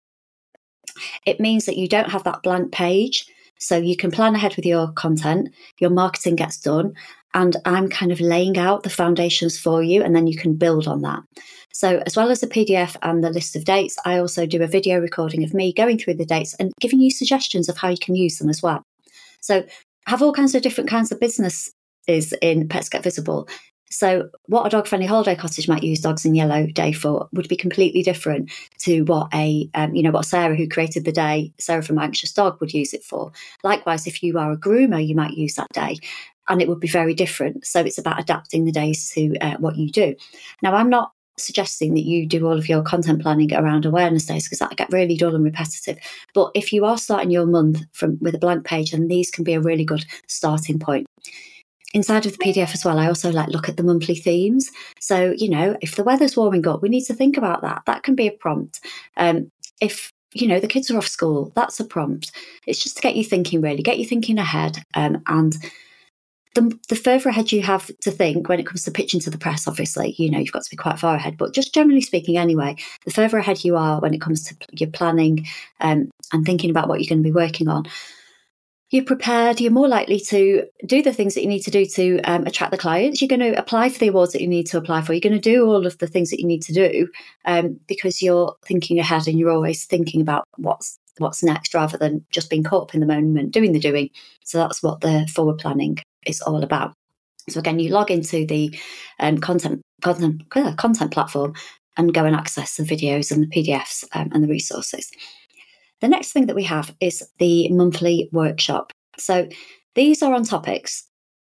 It 1.27 1.41
means 1.41 1.67
that 1.67 1.77
you 1.77 1.89
don't 1.89 2.11
have 2.11 2.25
that 2.25 2.43
blank 2.43 2.73
page. 2.73 3.27
So 3.61 3.77
you 3.77 3.97
can 3.97 4.13
plan 4.13 4.37
ahead 4.37 4.55
with 4.55 4.65
your 4.65 4.93
content, 4.93 5.49
your 5.81 5.91
marketing 5.91 6.37
gets 6.37 6.61
done, 6.61 6.95
and 7.35 7.57
I'm 7.65 7.89
kind 7.89 8.13
of 8.13 8.21
laying 8.21 8.59
out 8.59 8.83
the 8.83 8.91
foundations 8.91 9.59
for 9.59 9.83
you, 9.83 10.03
and 10.03 10.15
then 10.15 10.27
you 10.27 10.37
can 10.37 10.55
build 10.55 10.89
on 10.89 11.03
that. 11.03 11.23
So, 11.73 12.03
as 12.07 12.17
well 12.17 12.31
as 12.31 12.41
the 12.41 12.47
PDF 12.47 12.97
and 13.03 13.23
the 13.23 13.31
list 13.31 13.55
of 13.55 13.65
dates, 13.65 13.97
I 14.05 14.19
also 14.19 14.47
do 14.47 14.63
a 14.63 14.67
video 14.67 14.99
recording 14.99 15.45
of 15.45 15.55
me 15.55 15.73
going 15.73 15.99
through 15.99 16.15
the 16.15 16.27
dates 16.27 16.55
and 16.55 16.73
giving 16.81 17.01
you 17.01 17.11
suggestions 17.11 17.69
of 17.69 17.77
how 17.77 17.89
you 17.89 17.99
can 17.99 18.15
use 18.15 18.39
them 18.39 18.49
as 18.49 18.63
well. 18.63 18.83
So, 19.41 19.65
have 20.07 20.23
all 20.23 20.33
kinds 20.33 20.55
of 20.55 20.63
different 20.63 20.91
kinds 20.91 21.13
of 21.13 21.21
businesses 21.21 21.73
in 22.41 22.69
Pets 22.69 22.89
Get 22.89 23.05
Visible. 23.05 23.49
So, 23.91 24.29
what 24.47 24.67
a 24.67 24.71
dog 24.71 24.87
friendly 24.87 25.07
holiday 25.07 25.35
cottage 25.35 25.69
might 25.69 25.83
use 25.83 26.01
Dogs 26.01 26.25
in 26.25 26.35
Yellow 26.35 26.67
Day 26.67 26.93
for 26.93 27.29
would 27.33 27.49
be 27.49 27.57
completely 27.57 28.03
different 28.03 28.51
to 28.81 29.03
what 29.03 29.29
a, 29.35 29.69
um, 29.75 29.95
you 29.95 30.03
know, 30.03 30.11
what 30.11 30.27
Sarah, 30.27 30.57
who 30.57 30.69
created 30.69 31.05
the 31.05 31.13
day, 31.13 31.53
Sarah 31.59 31.83
from 31.83 31.99
Anxious 31.99 32.33
Dog, 32.33 32.61
would 32.61 32.75
use 32.75 32.93
it 32.93 33.05
for. 33.05 33.33
Likewise, 33.65 34.07
if 34.07 34.23
you 34.23 34.39
are 34.39 34.53
a 34.53 34.59
groomer, 34.59 35.07
you 35.07 35.15
might 35.15 35.35
use 35.35 35.55
that 35.55 35.73
day 35.73 35.97
and 36.49 36.63
it 36.63 36.69
would 36.69 36.81
be 36.81 36.89
very 36.89 37.15
different. 37.15 37.67
So, 37.67 37.81
it's 37.81 37.99
about 37.99 38.21
adapting 38.21 38.65
the 38.65 38.73
days 38.73 39.11
to 39.11 39.37
uh, 39.39 39.57
what 39.59 39.77
you 39.77 39.91
do. 39.91 40.15
Now, 40.63 40.75
I'm 40.75 40.91
not 40.91 41.13
suggesting 41.41 41.95
that 41.95 42.05
you 42.05 42.27
do 42.27 42.47
all 42.47 42.59
of 42.59 42.69
your 42.69 42.83
content 42.83 43.23
planning 43.23 43.53
around 43.55 43.85
awareness 43.85 44.27
days 44.27 44.45
because 44.45 44.59
that 44.59 44.77
get 44.77 44.93
really 44.93 45.17
dull 45.17 45.35
and 45.35 45.45
repetitive. 45.45 45.99
But 46.35 46.51
if 46.55 46.73
you 46.73 46.85
are 46.85 46.99
starting 46.99 47.31
your 47.31 47.47
month 47.47 47.83
from 47.93 48.19
with 48.21 48.35
a 48.35 48.39
blank 48.39 48.65
page, 48.65 48.91
then 48.91 49.09
these 49.09 49.31
can 49.31 49.45
be 49.45 49.55
a 49.55 49.61
really 49.61 49.85
good 49.85 50.05
starting 50.27 50.79
point. 50.79 51.07
Inside 51.95 52.27
of 52.27 52.33
the 52.33 52.39
PDF 52.39 52.75
as 52.75 52.85
well, 52.85 52.99
I 52.99 53.07
also 53.07 53.31
like 53.31 53.49
look 53.49 53.69
at 53.69 53.79
the 53.79 53.83
monthly 53.83 54.15
themes. 54.15 54.71
So, 55.01 55.35
you 55.37 55.49
know, 55.49 55.77
if 55.81 55.97
the 55.97 56.05
weather's 56.05 56.37
warming 56.37 56.67
up, 56.69 56.83
we 56.83 56.91
need 56.91 57.05
to 57.05 57.15
think 57.15 57.37
about 57.37 57.63
that. 57.63 57.83
That 57.87 58.03
can 58.03 58.15
be 58.15 58.27
a 58.27 58.33
prompt. 58.33 58.81
Um, 59.17 59.51
if 59.81 60.13
you 60.35 60.47
know 60.47 60.61
the 60.61 60.69
kids 60.69 60.91
are 60.91 60.99
off 60.99 61.09
school, 61.09 61.51
that's 61.55 61.81
a 61.81 61.85
prompt. 61.85 62.31
It's 62.67 62.83
just 62.83 62.97
to 62.97 63.03
get 63.03 63.17
you 63.17 63.25
thinking, 63.25 63.63
really, 63.63 63.83
get 63.83 63.99
you 63.99 64.05
thinking 64.05 64.39
ahead, 64.39 64.83
um, 64.95 65.23
and 65.27 65.57
the, 66.59 66.79
the 66.89 66.97
further 66.97 67.29
ahead 67.29 67.53
you 67.53 67.63
have 67.63 67.91
to 68.03 68.11
think 68.11 68.49
when 68.49 68.59
it 68.59 68.67
comes 68.67 68.83
to 68.85 68.91
pitching 68.91 69.21
to 69.21 69.31
the 69.31 69.39
press, 69.39 69.69
obviously, 69.69 70.15
you 70.19 70.31
know, 70.31 70.39
you've 70.39 70.53
got 70.53 70.65
to 70.65 70.71
be 70.71 70.77
quite 70.77 70.99
far 70.99 71.15
ahead. 71.15 71.37
But 71.37 71.55
just 71.55 71.73
generally 71.73 72.01
speaking, 72.01 72.37
anyway, 72.37 72.77
the 73.05 73.13
further 73.13 73.39
ahead 73.39 73.65
you 73.65 73.77
are 73.77 74.01
when 74.01 74.13
it 74.13 74.21
comes 74.21 74.43
to 74.45 74.57
your 74.73 74.91
planning 74.91 75.47
um, 75.81 76.11
and 76.33 76.45
thinking 76.45 76.71
about 76.71 76.89
what 76.89 77.01
you're 77.01 77.09
going 77.09 77.23
to 77.23 77.29
be 77.29 77.33
working 77.33 77.69
on, 77.69 77.85
you're 78.91 79.05
prepared, 79.05 79.61
you're 79.61 79.71
more 79.71 79.87
likely 79.87 80.19
to 80.19 80.65
do 80.87 81.03
the 81.03 81.13
things 81.13 81.35
that 81.35 81.43
you 81.43 81.49
need 81.49 81.63
to 81.63 81.71
do 81.71 81.85
to 81.85 82.21
um, 82.23 82.47
attract 82.47 82.73
the 82.73 82.79
clients. 82.79 83.21
You're 83.21 83.29
going 83.29 83.41
to 83.41 83.59
apply 83.59 83.91
for 83.91 83.99
the 83.99 84.09
awards 84.09 84.33
that 84.33 84.41
you 84.41 84.49
need 84.49 84.67
to 84.69 84.79
apply 84.79 85.03
for. 85.03 85.13
You're 85.13 85.21
going 85.21 85.35
to 85.35 85.39
do 85.39 85.67
all 85.67 85.87
of 85.87 85.99
the 85.99 86.07
things 86.07 86.31
that 86.31 86.41
you 86.41 86.47
need 86.47 86.63
to 86.63 86.73
do 86.73 87.09
um, 87.45 87.79
because 87.87 88.23
you're 88.23 88.57
thinking 88.65 88.99
ahead 88.99 89.29
and 89.29 89.39
you're 89.39 89.51
always 89.51 89.85
thinking 89.85 90.21
about 90.21 90.45
what's 90.57 90.99
what's 91.19 91.43
next 91.43 91.75
rather 91.75 91.99
than 91.99 92.25
just 92.31 92.49
being 92.49 92.63
caught 92.63 92.85
up 92.85 92.95
in 92.95 93.01
the 93.01 93.07
moment, 93.07 93.51
doing 93.51 93.73
the 93.73 93.81
doing. 93.81 94.09
So 94.45 94.57
that's 94.59 94.83
what 94.83 95.01
the 95.01 95.29
forward 95.35 95.59
planning 95.59 95.99
is 96.29 96.41
all 96.41 96.63
about. 96.63 96.93
So 97.49 97.61
again, 97.61 97.79
you 97.79 97.91
log 97.91 98.11
into 98.11 98.47
the 98.47 98.79
um, 99.21 99.39
content 99.39 99.81
content 100.03 100.49
content 100.51 101.13
platform, 101.13 101.55
and 101.99 102.15
go 102.15 102.25
and 102.25 102.35
access 102.35 102.77
the 102.77 102.85
videos 102.85 103.31
and 103.31 103.43
the 103.43 103.49
PDFs 103.49 104.05
um, 104.15 104.31
and 104.33 104.43
the 104.43 104.49
resources. 104.49 105.11
The 106.01 106.09
next 106.09 106.33
thing 106.33 106.47
that 106.47 106.57
we 106.57 106.63
have 106.63 106.95
is 107.01 107.29
the 107.39 107.69
monthly 107.71 108.31
workshop. 108.33 108.93
So 109.19 109.49
these 109.97 110.23
are 110.23 110.33
on 110.33 110.45
topics 110.45 111.05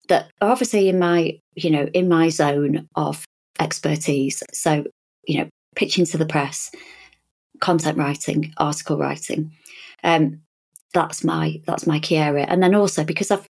that 0.09 0.29
are 0.41 0.51
obviously 0.51 0.89
in 0.89 0.99
my, 0.99 1.39
you 1.55 1.71
know, 1.71 1.87
in 1.93 2.07
my 2.07 2.29
zone 2.29 2.87
of 2.95 3.25
expertise. 3.59 4.43
So, 4.53 4.85
you 5.27 5.39
know, 5.39 5.49
pitching 5.75 6.05
to 6.05 6.17
the 6.19 6.25
press, 6.25 6.71
content 7.59 7.97
writing, 7.97 8.53
article 8.57 8.97
writing. 8.97 9.51
Um, 10.03 10.39
that's 10.93 11.23
my 11.23 11.59
that's 11.65 11.87
my 11.87 11.97
key 11.97 12.17
area. 12.17 12.45
And 12.47 12.61
then 12.61 12.75
also 12.75 13.03
because 13.03 13.31
I've 13.31 13.47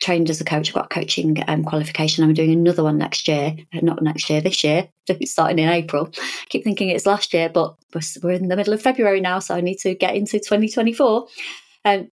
trained 0.00 0.30
as 0.30 0.40
a 0.40 0.44
coach, 0.44 0.68
I've 0.68 0.74
got 0.74 0.86
a 0.86 0.88
coaching 0.88 1.42
um, 1.46 1.64
qualification. 1.64 2.24
I'm 2.24 2.34
doing 2.34 2.52
another 2.52 2.82
one 2.82 2.98
next 2.98 3.28
year, 3.28 3.54
uh, 3.74 3.80
not 3.82 4.02
next 4.02 4.28
year, 4.30 4.40
this 4.40 4.64
year. 4.64 4.88
It's 5.08 5.32
starting 5.32 5.58
in 5.58 5.68
April. 5.68 6.08
I 6.16 6.44
keep 6.50 6.62
thinking 6.62 6.88
it's 6.88 7.04
last 7.04 7.34
year, 7.34 7.48
but 7.48 7.74
we're 8.22 8.30
in 8.30 8.46
the 8.46 8.54
middle 8.54 8.72
of 8.72 8.80
February 8.80 9.20
now, 9.20 9.40
so 9.40 9.56
I 9.56 9.60
need 9.60 9.78
to 9.78 9.94
get 9.94 10.14
into 10.14 10.38
2024. 10.38 11.26
Um, 11.84 12.08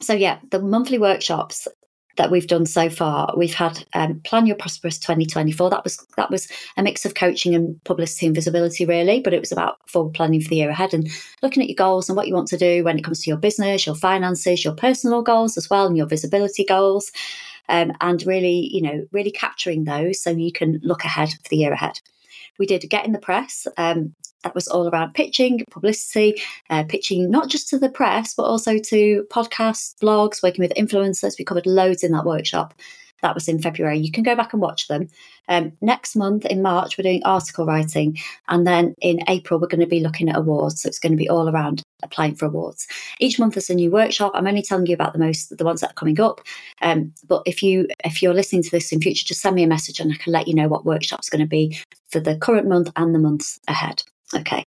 so 0.00 0.14
yeah, 0.14 0.38
the 0.52 0.60
monthly 0.60 0.98
workshops 0.98 1.66
that 2.16 2.30
we've 2.30 2.46
done 2.46 2.66
so 2.66 2.90
far. 2.90 3.32
We've 3.36 3.54
had 3.54 3.84
um, 3.94 4.20
Plan 4.20 4.46
Your 4.46 4.56
Prosperous 4.56 4.98
2024. 4.98 5.70
That 5.70 5.84
was 5.84 6.04
that 6.16 6.30
was 6.30 6.48
a 6.76 6.82
mix 6.82 7.04
of 7.04 7.14
coaching 7.14 7.54
and 7.54 7.82
publicity 7.84 8.26
and 8.26 8.34
visibility, 8.34 8.84
really. 8.84 9.20
But 9.20 9.34
it 9.34 9.40
was 9.40 9.52
about 9.52 9.78
forward 9.88 10.14
planning 10.14 10.40
for 10.40 10.48
the 10.48 10.56
year 10.56 10.70
ahead 10.70 10.94
and 10.94 11.08
looking 11.42 11.62
at 11.62 11.68
your 11.68 11.76
goals 11.76 12.08
and 12.08 12.16
what 12.16 12.28
you 12.28 12.34
want 12.34 12.48
to 12.48 12.58
do 12.58 12.84
when 12.84 12.98
it 12.98 13.04
comes 13.04 13.22
to 13.22 13.30
your 13.30 13.38
business, 13.38 13.86
your 13.86 13.94
finances, 13.94 14.64
your 14.64 14.74
personal 14.74 15.22
goals 15.22 15.56
as 15.56 15.70
well, 15.70 15.86
and 15.86 15.96
your 15.96 16.06
visibility 16.06 16.64
goals. 16.64 17.10
Um, 17.68 17.92
and 18.00 18.26
really, 18.26 18.68
you 18.72 18.82
know, 18.82 19.06
really 19.12 19.30
capturing 19.30 19.84
those 19.84 20.20
so 20.20 20.30
you 20.30 20.50
can 20.50 20.80
look 20.82 21.04
ahead 21.04 21.30
for 21.30 21.48
the 21.50 21.56
year 21.56 21.72
ahead. 21.72 22.00
We 22.58 22.66
did 22.66 22.88
Get 22.90 23.06
in 23.06 23.12
the 23.12 23.18
Press. 23.18 23.66
Um, 23.76 24.14
that 24.42 24.54
was 24.54 24.68
all 24.68 24.88
around 24.88 25.14
pitching, 25.14 25.64
publicity, 25.70 26.40
uh, 26.70 26.84
pitching 26.84 27.30
not 27.30 27.48
just 27.48 27.68
to 27.68 27.78
the 27.78 27.88
press, 27.88 28.34
but 28.34 28.44
also 28.44 28.78
to 28.78 29.26
podcasts, 29.30 29.94
blogs, 30.00 30.42
working 30.42 30.62
with 30.62 30.74
influencers. 30.74 31.38
We 31.38 31.44
covered 31.44 31.66
loads 31.66 32.02
in 32.02 32.12
that 32.12 32.24
workshop. 32.24 32.74
That 33.22 33.34
was 33.34 33.48
in 33.48 33.60
February. 33.60 33.98
You 33.98 34.10
can 34.10 34.24
go 34.24 34.34
back 34.34 34.52
and 34.52 34.62
watch 34.62 34.88
them. 34.88 35.08
Um, 35.48 35.72
next 35.80 36.16
month 36.16 36.46
in 36.46 36.62
March, 36.62 36.96
we're 36.96 37.02
doing 37.02 37.22
article 37.24 37.66
writing. 37.66 38.16
And 38.48 38.66
then 38.66 38.94
in 39.00 39.20
April, 39.28 39.60
we're 39.60 39.66
going 39.66 39.80
to 39.80 39.86
be 39.86 40.00
looking 40.00 40.28
at 40.28 40.38
awards. 40.38 40.82
So 40.82 40.88
it's 40.88 40.98
going 40.98 41.12
to 41.12 41.18
be 41.18 41.28
all 41.28 41.48
around 41.48 41.82
applying 42.02 42.34
for 42.34 42.46
awards. 42.46 42.86
Each 43.18 43.38
month 43.38 43.54
there's 43.54 43.68
a 43.68 43.74
new 43.74 43.90
workshop. 43.90 44.32
I'm 44.34 44.46
only 44.46 44.62
telling 44.62 44.86
you 44.86 44.94
about 44.94 45.12
the 45.12 45.18
most, 45.18 45.56
the 45.56 45.64
ones 45.64 45.80
that 45.80 45.90
are 45.90 45.94
coming 45.94 46.20
up. 46.20 46.40
Um, 46.80 47.12
but 47.28 47.42
if 47.46 47.62
you 47.62 47.88
if 48.04 48.22
you're 48.22 48.34
listening 48.34 48.62
to 48.62 48.70
this 48.70 48.92
in 48.92 49.00
future, 49.00 49.26
just 49.26 49.42
send 49.42 49.56
me 49.56 49.62
a 49.62 49.68
message 49.68 50.00
and 50.00 50.12
I 50.12 50.16
can 50.16 50.32
let 50.32 50.48
you 50.48 50.54
know 50.54 50.68
what 50.68 50.86
workshop's 50.86 51.28
going 51.28 51.40
to 51.40 51.46
be 51.46 51.78
for 52.08 52.20
the 52.20 52.36
current 52.36 52.68
month 52.68 52.90
and 52.96 53.14
the 53.14 53.18
months 53.18 53.60
ahead. 53.68 54.02
Okay. 54.34 54.64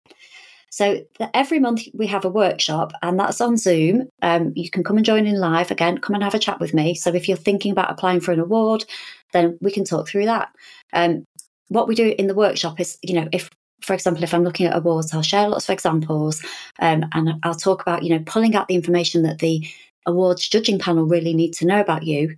So 0.70 1.02
every 1.34 1.58
month 1.58 1.82
we 1.94 2.06
have 2.08 2.24
a 2.24 2.30
workshop, 2.30 2.92
and 3.02 3.18
that's 3.18 3.40
on 3.40 3.56
Zoom. 3.56 4.08
Um, 4.22 4.52
you 4.54 4.70
can 4.70 4.84
come 4.84 4.96
and 4.96 5.06
join 5.06 5.26
in 5.26 5.40
live 5.40 5.70
again. 5.70 5.98
Come 5.98 6.14
and 6.14 6.22
have 6.22 6.34
a 6.34 6.38
chat 6.38 6.60
with 6.60 6.74
me. 6.74 6.94
So 6.94 7.12
if 7.14 7.26
you're 7.26 7.36
thinking 7.38 7.72
about 7.72 7.90
applying 7.90 8.20
for 8.20 8.32
an 8.32 8.40
award, 8.40 8.84
then 9.32 9.58
we 9.60 9.72
can 9.72 9.84
talk 9.84 10.08
through 10.08 10.26
that. 10.26 10.50
Um, 10.92 11.24
what 11.68 11.88
we 11.88 11.94
do 11.94 12.14
in 12.18 12.26
the 12.26 12.34
workshop 12.34 12.80
is, 12.80 12.98
you 13.02 13.14
know, 13.14 13.28
if 13.32 13.50
for 13.80 13.94
example, 13.94 14.24
if 14.24 14.34
I'm 14.34 14.44
looking 14.44 14.66
at 14.66 14.76
awards, 14.76 15.14
I'll 15.14 15.22
share 15.22 15.48
lots 15.48 15.68
of 15.68 15.72
examples, 15.72 16.44
um, 16.80 17.06
and 17.12 17.34
I'll 17.44 17.54
talk 17.54 17.80
about, 17.80 18.02
you 18.02 18.10
know, 18.10 18.22
pulling 18.26 18.54
out 18.54 18.68
the 18.68 18.74
information 18.74 19.22
that 19.22 19.38
the 19.38 19.66
awards 20.04 20.48
judging 20.48 20.78
panel 20.78 21.04
really 21.04 21.32
need 21.32 21.52
to 21.54 21.66
know 21.66 21.80
about 21.80 22.02
you 22.02 22.36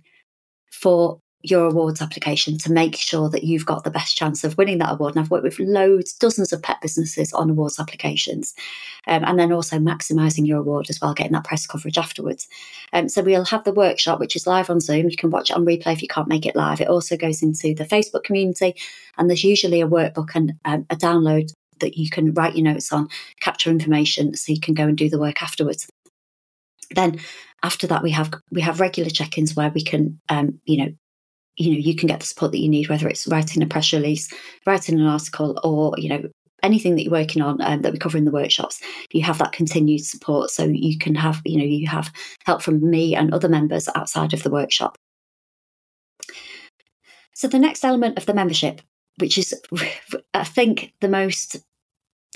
for 0.71 1.19
your 1.43 1.65
awards 1.65 2.01
application 2.01 2.57
to 2.57 2.71
make 2.71 2.95
sure 2.95 3.29
that 3.29 3.43
you've 3.43 3.65
got 3.65 3.83
the 3.83 3.91
best 3.91 4.15
chance 4.15 4.43
of 4.43 4.57
winning 4.57 4.77
that 4.79 4.93
award. 4.93 5.15
And 5.15 5.23
I've 5.23 5.31
worked 5.31 5.43
with 5.43 5.59
loads, 5.59 6.13
dozens 6.13 6.53
of 6.53 6.61
pet 6.61 6.81
businesses 6.81 7.33
on 7.33 7.49
awards 7.49 7.79
applications, 7.79 8.53
um, 9.07 9.23
and 9.23 9.39
then 9.39 9.51
also 9.51 9.77
maximising 9.77 10.47
your 10.47 10.59
award 10.59 10.89
as 10.89 10.99
well, 11.01 11.13
getting 11.13 11.33
that 11.33 11.43
press 11.43 11.65
coverage 11.65 11.97
afterwards. 11.97 12.47
Um, 12.93 13.09
so 13.09 13.21
we'll 13.21 13.45
have 13.45 13.63
the 13.63 13.73
workshop, 13.73 14.19
which 14.19 14.35
is 14.35 14.47
live 14.47 14.69
on 14.69 14.79
Zoom. 14.79 15.09
You 15.09 15.17
can 15.17 15.31
watch 15.31 15.49
it 15.49 15.55
on 15.55 15.65
replay 15.65 15.93
if 15.93 16.01
you 16.01 16.07
can't 16.07 16.27
make 16.27 16.45
it 16.45 16.55
live. 16.55 16.81
It 16.81 16.89
also 16.89 17.17
goes 17.17 17.41
into 17.41 17.73
the 17.73 17.85
Facebook 17.85 18.23
community, 18.23 18.75
and 19.17 19.29
there's 19.29 19.43
usually 19.43 19.81
a 19.81 19.87
workbook 19.87 20.35
and 20.35 20.53
um, 20.65 20.85
a 20.89 20.95
download 20.95 21.53
that 21.79 21.97
you 21.97 22.09
can 22.09 22.33
write 22.33 22.55
your 22.55 22.65
notes 22.65 22.91
on, 22.91 23.09
capture 23.39 23.71
information, 23.71 24.35
so 24.35 24.51
you 24.53 24.59
can 24.59 24.73
go 24.73 24.83
and 24.83 24.97
do 24.97 25.09
the 25.09 25.19
work 25.19 25.41
afterwards. 25.41 25.87
Then 26.93 27.19
after 27.63 27.87
that 27.87 28.03
we 28.03 28.11
have 28.11 28.31
we 28.51 28.61
have 28.61 28.79
regular 28.79 29.09
check-ins 29.09 29.55
where 29.55 29.69
we 29.69 29.83
can 29.83 30.19
um, 30.29 30.59
you 30.65 30.77
know 30.77 30.91
you 31.57 31.71
know 31.71 31.77
you 31.77 31.95
can 31.95 32.07
get 32.07 32.19
the 32.19 32.25
support 32.25 32.51
that 32.51 32.59
you 32.59 32.69
need 32.69 32.89
whether 32.89 33.07
it's 33.07 33.27
writing 33.27 33.61
a 33.61 33.65
press 33.65 33.93
release 33.93 34.31
writing 34.65 34.99
an 34.99 35.05
article 35.05 35.59
or 35.63 35.93
you 35.97 36.09
know 36.09 36.23
anything 36.63 36.95
that 36.95 37.03
you're 37.03 37.11
working 37.11 37.41
on 37.41 37.59
um, 37.61 37.81
that 37.81 37.91
we 37.91 37.97
cover 37.97 38.17
in 38.17 38.25
the 38.25 38.31
workshops 38.31 38.81
you 39.11 39.21
have 39.21 39.37
that 39.39 39.51
continued 39.51 40.03
support 40.03 40.49
so 40.49 40.63
you 40.65 40.97
can 40.97 41.15
have 41.15 41.41
you 41.45 41.57
know 41.57 41.63
you 41.63 41.87
have 41.87 42.11
help 42.45 42.61
from 42.61 42.89
me 42.89 43.15
and 43.15 43.33
other 43.33 43.49
members 43.49 43.89
outside 43.95 44.33
of 44.33 44.43
the 44.43 44.49
workshop 44.49 44.95
so 47.33 47.47
the 47.47 47.59
next 47.59 47.83
element 47.83 48.17
of 48.17 48.25
the 48.25 48.33
membership 48.33 48.81
which 49.17 49.37
is 49.37 49.59
i 50.33 50.43
think 50.43 50.93
the 51.01 51.09
most 51.09 51.57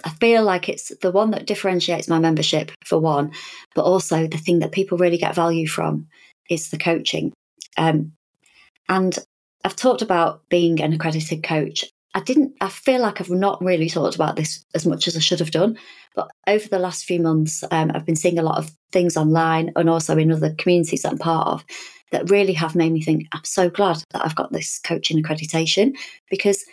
I 0.04 0.10
feel 0.10 0.44
like 0.44 0.68
it's 0.68 0.92
the 1.02 1.12
one 1.12 1.32
that 1.32 1.48
differentiates 1.48 2.10
my 2.10 2.20
membership 2.20 2.72
for 2.84 3.00
one, 3.00 3.32
but 3.76 3.84
also 3.84 4.28
the 4.28 4.38
thing 4.38 4.60
that 4.60 4.74
people 4.74 4.98
really 4.98 5.18
get 5.18 5.36
value 5.36 5.68
from 5.68 6.08
is 6.50 6.70
the 6.70 6.78
coaching. 6.78 7.32
Um, 7.78 8.12
and 8.90 9.18
I've 9.64 9.76
talked 9.76 10.02
about 10.02 10.48
being 10.50 10.82
an 10.82 10.94
accredited 10.94 11.44
coach. 11.44 11.86
I 12.14 12.22
didn't, 12.22 12.54
I 12.62 12.70
feel 12.70 13.02
like 13.02 13.20
I've 13.20 13.30
not 13.30 13.62
really 13.62 13.90
talked 13.90 14.16
about 14.16 14.36
this 14.38 14.64
as 14.74 14.86
much 14.86 15.08
as 15.08 15.18
I 15.18 15.20
should 15.20 15.40
have 15.40 15.52
done. 15.52 15.78
But 16.16 16.30
over 16.48 16.68
the 16.70 16.80
last 16.80 17.04
few 17.04 17.20
months, 17.20 17.64
um, 17.72 17.92
I've 17.94 18.06
been 18.06 18.16
seeing 18.16 18.40
a 18.40 18.44
lot 18.44 18.58
of 18.58 18.72
things 18.92 19.18
online 19.18 19.74
and 19.76 19.90
also 19.90 20.18
in 20.18 20.32
other 20.32 20.54
communities 20.58 21.02
that 21.02 21.12
I'm 21.12 21.18
part 21.18 21.48
of 21.48 21.66
that 22.12 22.30
really 22.30 22.54
have 22.54 22.76
made 22.76 22.94
me 22.94 23.02
think, 23.02 23.28
I'm 23.34 23.44
so 23.44 23.70
glad 23.70 23.98
that 24.12 24.24
I've 24.24 24.36
got 24.36 24.54
this 24.54 24.80
coaching 24.80 25.22
accreditation 25.22 25.98
because 26.30 26.64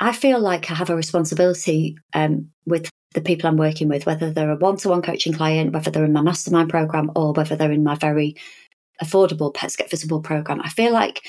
I 0.00 0.12
feel 0.12 0.40
like 0.40 0.70
I 0.70 0.74
have 0.74 0.90
a 0.90 0.96
responsibility 0.96 1.96
um, 2.14 2.50
with 2.66 2.90
the 3.14 3.20
people 3.20 3.48
I'm 3.48 3.56
working 3.56 3.88
with, 3.88 4.06
whether 4.06 4.30
they're 4.30 4.50
a 4.50 4.56
one 4.56 4.76
to 4.78 4.88
one 4.88 5.02
coaching 5.02 5.32
client, 5.32 5.72
whether 5.72 5.90
they're 5.90 6.04
in 6.04 6.12
my 6.12 6.20
mastermind 6.20 6.68
program, 6.68 7.12
or 7.14 7.32
whether 7.32 7.54
they're 7.54 7.70
in 7.70 7.84
my 7.84 7.94
very 7.94 8.34
affordable 9.02 9.52
Pets 9.52 9.76
Get 9.76 9.90
Visible 9.90 10.20
program, 10.20 10.60
I 10.62 10.68
feel 10.68 10.92
like 10.92 11.22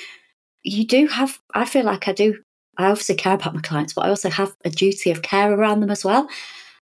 you 0.63 0.86
do 0.86 1.07
have, 1.07 1.39
I 1.53 1.65
feel 1.65 1.86
like 1.86 2.07
I 2.07 2.13
do, 2.13 2.39
I 2.77 2.86
obviously 2.86 3.15
care 3.15 3.36
about 3.36 3.53
my 3.55 3.62
clients, 3.62 3.93
but 3.93 4.05
I 4.05 4.10
also 4.10 4.29
have 4.29 4.55
a 4.65 4.69
duty 4.69 5.12
of 5.12 5.22
care 5.22 5.53
around 5.53 5.79
them 5.79 5.91
as 5.91 6.03
well. 6.03 6.27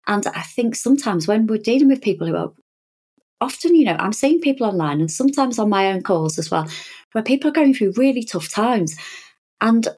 And 0.07 0.27
I 0.27 0.43
think 0.43 0.75
sometimes 0.75 1.29
when 1.29 1.47
we're 1.47 1.59
dealing 1.59 1.89
with 1.89 2.03
people 2.03 2.27
who 2.27 2.37
are 2.37 2.53
often, 3.41 3.75
you 3.75 3.85
know, 3.85 3.97
I'm 3.99 4.13
seeing 4.13 4.41
people 4.41 4.67
online 4.67 5.01
and 5.01 5.11
sometimes 5.11 5.59
on 5.59 5.69
my 5.69 5.93
own 5.93 6.03
calls 6.03 6.39
as 6.39 6.51
well, 6.51 6.67
where 7.13 7.25
people 7.25 7.51
are 7.51 7.55
going 7.55 7.75
through 7.75 7.93
really 7.97 8.25
tough 8.25 8.51
times. 8.51 8.97
And 9.61 9.89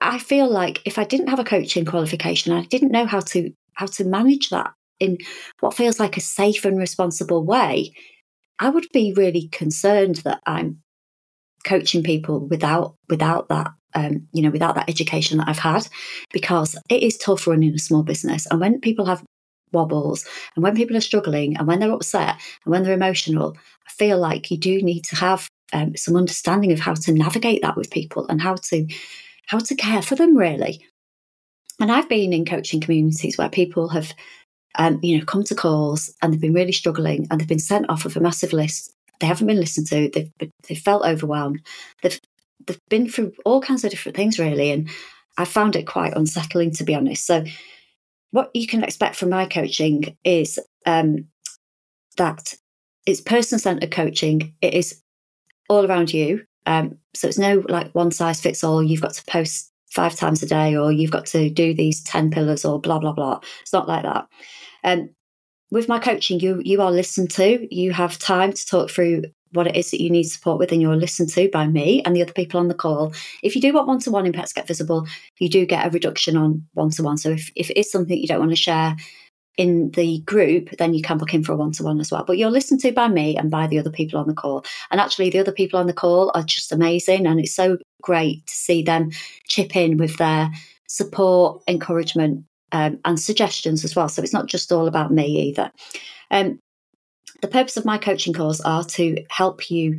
I 0.00 0.18
feel 0.18 0.50
like 0.50 0.82
if 0.84 0.98
I 0.98 1.04
didn't 1.04 1.28
have 1.28 1.38
a 1.38 1.44
coaching 1.44 1.84
qualification, 1.84 2.52
I 2.52 2.64
didn't 2.64 2.92
know 2.92 3.06
how 3.06 3.20
to 3.20 3.52
how 3.74 3.86
to 3.86 4.04
manage 4.04 4.50
that 4.50 4.72
in 5.00 5.18
what 5.60 5.74
feels 5.74 6.00
like 6.00 6.16
a 6.16 6.20
safe 6.20 6.64
and 6.64 6.78
responsible 6.78 7.44
way, 7.44 7.92
I 8.58 8.68
would 8.70 8.86
be 8.92 9.12
really 9.12 9.48
concerned 9.48 10.16
that 10.16 10.40
I'm 10.46 10.82
coaching 11.64 12.02
people 12.02 12.46
without 12.46 12.94
without 13.08 13.48
that 13.48 13.72
um, 13.94 14.28
you 14.32 14.42
know 14.42 14.50
without 14.50 14.74
that 14.76 14.88
education 14.88 15.38
that 15.38 15.48
I've 15.48 15.58
had 15.58 15.88
because 16.32 16.76
it 16.88 17.02
is 17.02 17.16
tough 17.16 17.46
running 17.46 17.74
a 17.74 17.78
small 17.78 18.02
business. 18.02 18.46
And 18.46 18.60
when 18.60 18.80
people 18.80 19.06
have 19.06 19.24
wobbles 19.72 20.26
and 20.54 20.62
when 20.62 20.76
people 20.76 20.96
are 20.96 21.00
struggling 21.00 21.56
and 21.56 21.66
when 21.66 21.80
they're 21.80 21.92
upset 21.92 22.36
and 22.64 22.72
when 22.72 22.82
they're 22.82 22.94
emotional 22.94 23.56
I 23.86 23.92
feel 23.92 24.18
like 24.18 24.50
you 24.50 24.56
do 24.56 24.80
need 24.80 25.02
to 25.04 25.16
have 25.16 25.48
um, 25.72 25.96
some 25.96 26.16
understanding 26.16 26.72
of 26.72 26.80
how 26.80 26.94
to 26.94 27.12
navigate 27.12 27.62
that 27.62 27.76
with 27.76 27.90
people 27.90 28.26
and 28.28 28.40
how 28.40 28.54
to 28.54 28.86
how 29.46 29.58
to 29.58 29.74
care 29.74 30.02
for 30.02 30.14
them 30.14 30.36
really. 30.36 30.84
And 31.80 31.92
I've 31.92 32.08
been 32.08 32.32
in 32.32 32.46
coaching 32.46 32.80
communities 32.80 33.36
where 33.36 33.50
people 33.50 33.88
have 33.88 34.14
um, 34.76 35.00
you 35.02 35.18
know, 35.18 35.24
come 35.24 35.44
to 35.44 35.54
calls 35.54 36.12
and 36.22 36.32
they've 36.32 36.40
been 36.40 36.54
really 36.54 36.72
struggling 36.72 37.26
and 37.30 37.40
they've 37.40 37.48
been 37.48 37.58
sent 37.58 37.88
off 37.88 38.04
of 38.04 38.16
a 38.16 38.20
massive 38.20 38.52
list. 38.52 38.92
They 39.20 39.26
haven't 39.26 39.46
been 39.46 39.60
listened 39.60 39.86
to. 39.88 40.10
They've 40.10 40.30
they've 40.68 40.78
felt 40.78 41.04
overwhelmed. 41.04 41.60
They've 42.02 42.20
they've 42.66 42.80
been 42.90 43.08
through 43.08 43.32
all 43.44 43.60
kinds 43.60 43.84
of 43.84 43.90
different 43.90 44.16
things 44.16 44.38
really, 44.38 44.70
and 44.70 44.88
I 45.38 45.44
found 45.44 45.76
it 45.76 45.86
quite 45.86 46.14
unsettling 46.14 46.72
to 46.72 46.84
be 46.84 46.94
honest. 46.94 47.26
So, 47.26 47.44
what 48.30 48.50
you 48.54 48.66
can 48.66 48.84
expect 48.84 49.16
from 49.16 49.30
my 49.30 49.46
coaching 49.46 50.16
is 50.24 50.58
um, 50.84 51.28
that 52.18 52.54
it's 53.06 53.20
person 53.20 53.58
centered 53.58 53.90
coaching. 53.90 54.54
It 54.60 54.74
is 54.74 55.00
all 55.68 55.86
around 55.86 56.12
you. 56.12 56.44
Um, 56.66 56.98
so 57.14 57.28
it's 57.28 57.38
no 57.38 57.64
like 57.68 57.94
one 57.94 58.10
size 58.10 58.40
fits 58.40 58.64
all. 58.64 58.82
You've 58.82 59.00
got 59.00 59.14
to 59.14 59.24
post 59.24 59.72
five 59.90 60.16
times 60.16 60.42
a 60.42 60.46
day, 60.46 60.76
or 60.76 60.92
you've 60.92 61.10
got 61.10 61.26
to 61.26 61.48
do 61.48 61.72
these 61.72 62.02
ten 62.02 62.30
pillars, 62.30 62.64
or 62.64 62.80
blah 62.80 62.98
blah 62.98 63.12
blah. 63.12 63.40
It's 63.62 63.72
not 63.72 63.88
like 63.88 64.02
that. 64.02 64.26
Um, 64.84 65.10
with 65.70 65.88
my 65.88 65.98
coaching, 65.98 66.40
you 66.40 66.60
you 66.64 66.80
are 66.80 66.92
listened 66.92 67.30
to. 67.32 67.74
You 67.74 67.92
have 67.92 68.18
time 68.18 68.52
to 68.52 68.66
talk 68.66 68.90
through 68.90 69.24
what 69.52 69.66
it 69.66 69.76
is 69.76 69.90
that 69.90 70.02
you 70.02 70.10
need 70.10 70.24
support 70.24 70.58
with 70.58 70.72
and 70.72 70.82
you're 70.82 70.96
listened 70.96 71.30
to 71.30 71.48
by 71.50 71.66
me 71.66 72.02
and 72.04 72.14
the 72.14 72.22
other 72.22 72.32
people 72.32 72.60
on 72.60 72.68
the 72.68 72.74
call. 72.74 73.12
If 73.42 73.54
you 73.54 73.62
do 73.62 73.72
want 73.72 73.86
one 73.86 74.00
to 74.00 74.10
one 74.10 74.26
in 74.26 74.32
Pets 74.32 74.52
Get 74.52 74.66
Visible, 74.66 75.06
you 75.38 75.48
do 75.48 75.64
get 75.66 75.86
a 75.86 75.90
reduction 75.90 76.36
on 76.36 76.66
one 76.74 76.90
to 76.90 77.02
one. 77.02 77.16
So 77.16 77.30
if, 77.30 77.50
if 77.56 77.70
it 77.70 77.78
is 77.78 77.90
something 77.90 78.16
you 78.16 78.26
don't 78.26 78.40
want 78.40 78.50
to 78.50 78.56
share 78.56 78.96
in 79.56 79.90
the 79.92 80.20
group, 80.20 80.70
then 80.78 80.92
you 80.92 81.02
can 81.02 81.16
book 81.16 81.32
in 81.32 81.42
for 81.42 81.52
a 81.52 81.56
one 81.56 81.72
to 81.72 81.82
one 81.82 82.00
as 82.00 82.10
well. 82.10 82.24
But 82.26 82.36
you're 82.36 82.50
listened 82.50 82.80
to 82.80 82.92
by 82.92 83.08
me 83.08 83.36
and 83.36 83.50
by 83.50 83.66
the 83.66 83.78
other 83.78 83.90
people 83.90 84.20
on 84.20 84.26
the 84.26 84.34
call. 84.34 84.64
And 84.90 85.00
actually, 85.00 85.30
the 85.30 85.38
other 85.38 85.52
people 85.52 85.80
on 85.80 85.86
the 85.86 85.94
call 85.94 86.30
are 86.34 86.42
just 86.42 86.72
amazing. 86.72 87.26
And 87.26 87.40
it's 87.40 87.54
so 87.54 87.78
great 88.02 88.46
to 88.46 88.54
see 88.54 88.82
them 88.82 89.10
chip 89.48 89.74
in 89.74 89.96
with 89.96 90.18
their 90.18 90.50
support, 90.88 91.62
encouragement, 91.66 92.44
um, 92.76 93.00
and 93.06 93.18
suggestions 93.18 93.84
as 93.84 93.96
well. 93.96 94.08
So 94.08 94.22
it's 94.22 94.34
not 94.34 94.46
just 94.46 94.70
all 94.70 94.86
about 94.86 95.10
me 95.10 95.26
either. 95.48 95.72
Um, 96.30 96.58
the 97.40 97.48
purpose 97.48 97.78
of 97.78 97.86
my 97.86 97.96
coaching 97.96 98.34
calls 98.34 98.60
are 98.60 98.84
to 98.84 99.24
help 99.30 99.70
you 99.70 99.98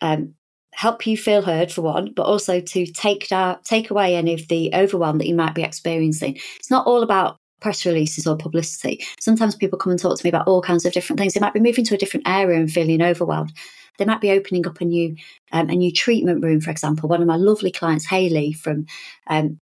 um, 0.00 0.34
help 0.74 1.06
you 1.06 1.16
feel 1.16 1.42
heard 1.42 1.72
for 1.72 1.82
one, 1.82 2.12
but 2.14 2.24
also 2.24 2.60
to 2.60 2.86
take 2.86 3.28
down, 3.28 3.58
take 3.64 3.90
away 3.90 4.14
any 4.14 4.34
of 4.34 4.46
the 4.48 4.70
overwhelm 4.74 5.18
that 5.18 5.26
you 5.26 5.34
might 5.34 5.54
be 5.54 5.62
experiencing. 5.62 6.36
It's 6.56 6.70
not 6.70 6.86
all 6.86 7.02
about 7.02 7.36
press 7.60 7.84
releases 7.84 8.26
or 8.26 8.36
publicity. 8.36 9.04
Sometimes 9.20 9.56
people 9.56 9.78
come 9.78 9.92
and 9.92 10.00
talk 10.00 10.18
to 10.18 10.24
me 10.26 10.28
about 10.28 10.46
all 10.46 10.62
kinds 10.62 10.84
of 10.84 10.92
different 10.92 11.18
things. 11.18 11.34
They 11.34 11.40
might 11.40 11.54
be 11.54 11.60
moving 11.60 11.84
to 11.86 11.94
a 11.94 11.98
different 11.98 12.28
area 12.28 12.60
and 12.60 12.70
feeling 12.70 13.02
overwhelmed. 13.02 13.52
They 13.98 14.04
might 14.04 14.20
be 14.20 14.30
opening 14.30 14.66
up 14.66 14.80
a 14.80 14.84
new 14.84 15.16
um, 15.52 15.68
a 15.68 15.74
new 15.74 15.92
treatment 15.92 16.42
room, 16.44 16.60
for 16.60 16.70
example. 16.70 17.08
One 17.08 17.22
of 17.22 17.28
my 17.28 17.36
lovely 17.36 17.70
clients, 17.72 18.06
Haley 18.06 18.52
from 18.52 18.86
um, 19.28 19.58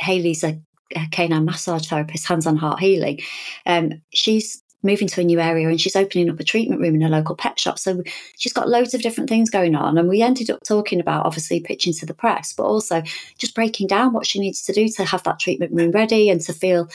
Haley's 0.00 0.44
a, 0.44 0.60
canine 1.10 1.44
massage 1.44 1.86
therapist, 1.88 2.26
hands 2.26 2.46
on 2.46 2.56
heart 2.56 2.80
healing. 2.80 3.20
Um, 3.66 4.02
she's 4.12 4.62
moving 4.82 5.08
to 5.08 5.20
a 5.20 5.24
new 5.24 5.40
area 5.40 5.68
and 5.68 5.80
she's 5.80 5.96
opening 5.96 6.30
up 6.30 6.38
a 6.38 6.44
treatment 6.44 6.80
room 6.80 6.94
in 6.94 7.02
a 7.02 7.08
local 7.08 7.34
pet 7.34 7.58
shop. 7.58 7.78
So 7.78 8.02
she's 8.36 8.52
got 8.52 8.68
loads 8.68 8.94
of 8.94 9.02
different 9.02 9.28
things 9.28 9.50
going 9.50 9.74
on. 9.74 9.98
And 9.98 10.08
we 10.08 10.22
ended 10.22 10.50
up 10.50 10.60
talking 10.64 11.00
about 11.00 11.26
obviously 11.26 11.60
pitching 11.60 11.92
to 11.94 12.06
the 12.06 12.14
press, 12.14 12.52
but 12.52 12.64
also 12.64 13.02
just 13.38 13.54
breaking 13.54 13.88
down 13.88 14.12
what 14.12 14.26
she 14.26 14.38
needs 14.38 14.62
to 14.62 14.72
do 14.72 14.88
to 14.90 15.04
have 15.04 15.24
that 15.24 15.40
treatment 15.40 15.72
room 15.72 15.90
ready 15.90 16.30
and 16.30 16.40
to 16.42 16.52
feel 16.52 16.88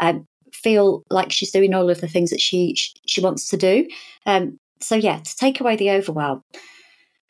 um, 0.00 0.26
feel 0.52 1.04
like 1.10 1.30
she's 1.30 1.52
doing 1.52 1.74
all 1.74 1.90
of 1.90 2.00
the 2.00 2.08
things 2.08 2.30
that 2.30 2.40
she 2.40 2.74
she 2.74 3.20
wants 3.20 3.48
to 3.50 3.56
do. 3.56 3.88
Um, 4.26 4.58
so 4.80 4.96
yeah, 4.96 5.18
to 5.18 5.36
take 5.36 5.60
away 5.60 5.76
the 5.76 5.90
overwhelm, 5.90 6.42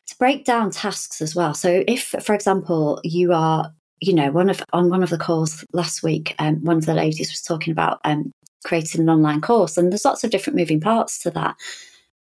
to 0.07 0.15
break 0.17 0.45
down 0.45 0.71
tasks 0.71 1.21
as 1.21 1.35
well. 1.35 1.53
So 1.53 1.83
if, 1.87 2.15
for 2.23 2.33
example, 2.33 2.99
you 3.03 3.33
are 3.33 3.73
you 4.01 4.13
know, 4.13 4.31
one 4.31 4.49
of 4.49 4.63
on 4.73 4.89
one 4.89 5.03
of 5.03 5.09
the 5.09 5.17
calls 5.17 5.65
last 5.73 6.03
week, 6.03 6.35
um, 6.39 6.63
one 6.63 6.77
of 6.77 6.85
the 6.85 6.93
ladies 6.93 7.29
was 7.29 7.41
talking 7.41 7.71
about 7.71 7.99
um, 8.03 8.31
creating 8.63 9.01
an 9.01 9.09
online 9.09 9.41
course, 9.41 9.77
and 9.77 9.91
there's 9.91 10.05
lots 10.05 10.23
of 10.23 10.31
different 10.31 10.57
moving 10.57 10.79
parts 10.79 11.21
to 11.23 11.31
that, 11.31 11.55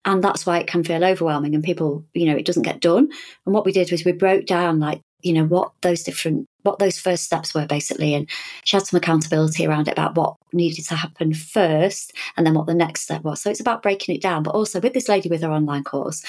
and 0.05 0.23
that's 0.23 0.47
why 0.47 0.59
it 0.59 0.67
can 0.67 0.85
feel 0.85 1.05
overwhelming, 1.05 1.55
and 1.55 1.65
people, 1.65 2.05
you 2.15 2.27
know, 2.27 2.37
it 2.37 2.47
doesn't 2.47 2.63
get 2.63 2.81
done. 2.81 3.09
And 3.47 3.55
what 3.55 3.65
we 3.65 3.73
did 3.73 3.91
was 3.91 4.05
we 4.05 4.13
broke 4.13 4.47
down 4.47 4.81
like, 4.81 5.01
you 5.23 5.33
know, 5.33 5.45
what 5.45 5.73
those 5.83 6.03
different, 6.03 6.47
what 6.63 6.79
those 6.79 6.99
first 6.99 7.25
steps 7.25 7.55
were 7.55 7.67
basically, 7.67 8.15
and 8.15 8.29
she 8.65 8.77
had 8.77 8.87
some 8.87 8.99
accountability 8.99 9.67
around 9.67 9.89
it 9.89 9.93
about 9.93 10.15
what 10.15 10.37
needed 10.53 10.85
to 10.87 10.95
happen 10.97 11.33
first, 11.33 12.13
and 12.37 12.47
then 12.47 12.55
what 12.55 12.67
the 12.67 12.75
next 12.75 13.03
step 13.03 13.23
was. 13.23 13.41
So 13.41 13.51
it's 13.51 13.61
about 13.61 13.83
breaking 13.83 14.15
it 14.15 14.23
down, 14.23 14.43
but 14.43 14.55
also 14.55 14.81
with 14.81 14.93
this 14.93 15.09
lady 15.09 15.29
with 15.29 15.43
her 15.43 15.51
online 15.51 15.85
course, 15.85 16.23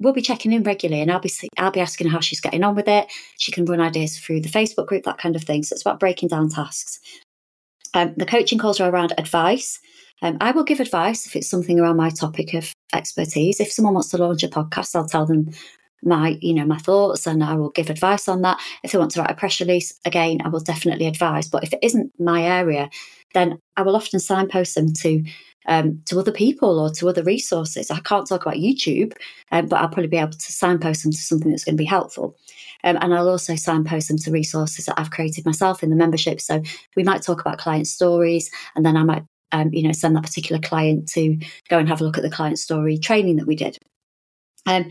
we'll 0.00 0.12
be 0.12 0.22
checking 0.22 0.52
in 0.52 0.62
regularly 0.62 1.00
and 1.00 1.10
I'll 1.10 1.20
be 1.20 1.32
I'll 1.58 1.70
be 1.70 1.80
asking 1.80 2.08
how 2.08 2.20
she's 2.20 2.40
getting 2.40 2.64
on 2.64 2.74
with 2.74 2.88
it. 2.88 3.06
She 3.38 3.52
can 3.52 3.64
run 3.64 3.80
ideas 3.80 4.18
through 4.18 4.40
the 4.40 4.48
Facebook 4.48 4.86
group, 4.86 5.04
that 5.04 5.18
kind 5.18 5.36
of 5.36 5.44
thing. 5.44 5.62
So 5.62 5.74
it's 5.74 5.82
about 5.82 6.00
breaking 6.00 6.28
down 6.28 6.48
tasks. 6.48 7.00
Um, 7.94 8.14
the 8.16 8.26
coaching 8.26 8.58
calls 8.58 8.80
are 8.80 8.90
around 8.90 9.12
advice. 9.18 9.78
Um, 10.22 10.36
I 10.40 10.50
will 10.50 10.64
give 10.64 10.80
advice 10.80 11.26
if 11.26 11.36
it's 11.36 11.48
something 11.48 11.78
around 11.78 11.96
my 11.96 12.10
topic 12.10 12.54
of 12.54 12.72
expertise. 12.92 13.60
If 13.60 13.70
someone 13.70 13.94
wants 13.94 14.10
to 14.10 14.18
launch 14.18 14.42
a 14.42 14.48
podcast, 14.48 14.94
I'll 14.94 15.06
tell 15.06 15.26
them 15.26 15.50
my 16.02 16.38
you 16.42 16.52
know 16.52 16.66
my 16.66 16.76
thoughts 16.76 17.26
and 17.26 17.42
I 17.42 17.54
will 17.54 17.70
give 17.70 17.90
advice 17.90 18.28
on 18.28 18.42
that. 18.42 18.60
If 18.82 18.92
they 18.92 18.98
want 18.98 19.12
to 19.12 19.20
write 19.20 19.30
a 19.30 19.34
press 19.34 19.60
release, 19.60 19.98
again, 20.04 20.38
I 20.44 20.48
will 20.48 20.60
definitely 20.60 21.06
advise. 21.06 21.48
But 21.48 21.64
if 21.64 21.72
it 21.72 21.78
isn't 21.82 22.12
my 22.18 22.42
area, 22.42 22.90
then 23.32 23.58
I 23.76 23.82
will 23.82 23.96
often 23.96 24.20
signpost 24.20 24.74
them 24.74 24.92
to 25.00 25.24
um, 25.66 26.00
to 26.06 26.18
other 26.18 26.32
people 26.32 26.78
or 26.78 26.90
to 26.90 27.08
other 27.08 27.22
resources. 27.22 27.90
I 27.90 28.00
can't 28.00 28.26
talk 28.26 28.44
about 28.44 28.58
YouTube, 28.58 29.14
um, 29.52 29.66
but 29.66 29.80
I'll 29.80 29.88
probably 29.88 30.08
be 30.08 30.16
able 30.16 30.32
to 30.32 30.52
signpost 30.52 31.02
them 31.02 31.12
to 31.12 31.18
something 31.18 31.50
that's 31.50 31.64
going 31.64 31.76
to 31.76 31.82
be 31.82 31.86
helpful. 31.86 32.36
Um, 32.82 32.98
and 33.00 33.14
I'll 33.14 33.28
also 33.28 33.54
signpost 33.56 34.08
them 34.08 34.18
to 34.18 34.30
resources 34.30 34.86
that 34.86 34.98
I've 34.98 35.10
created 35.10 35.46
myself 35.46 35.82
in 35.82 35.90
the 35.90 35.96
membership. 35.96 36.40
So 36.40 36.62
we 36.96 37.02
might 37.02 37.22
talk 37.22 37.40
about 37.40 37.58
client 37.58 37.86
stories, 37.86 38.50
and 38.76 38.84
then 38.84 38.96
I 38.96 39.02
might, 39.02 39.24
um, 39.52 39.70
you 39.72 39.82
know, 39.82 39.92
send 39.92 40.16
that 40.16 40.24
particular 40.24 40.60
client 40.60 41.08
to 41.10 41.38
go 41.68 41.78
and 41.78 41.88
have 41.88 42.00
a 42.00 42.04
look 42.04 42.18
at 42.18 42.22
the 42.22 42.30
client 42.30 42.58
story 42.58 42.98
training 42.98 43.36
that 43.36 43.46
we 43.46 43.56
did. 43.56 43.78
Um, 44.66 44.90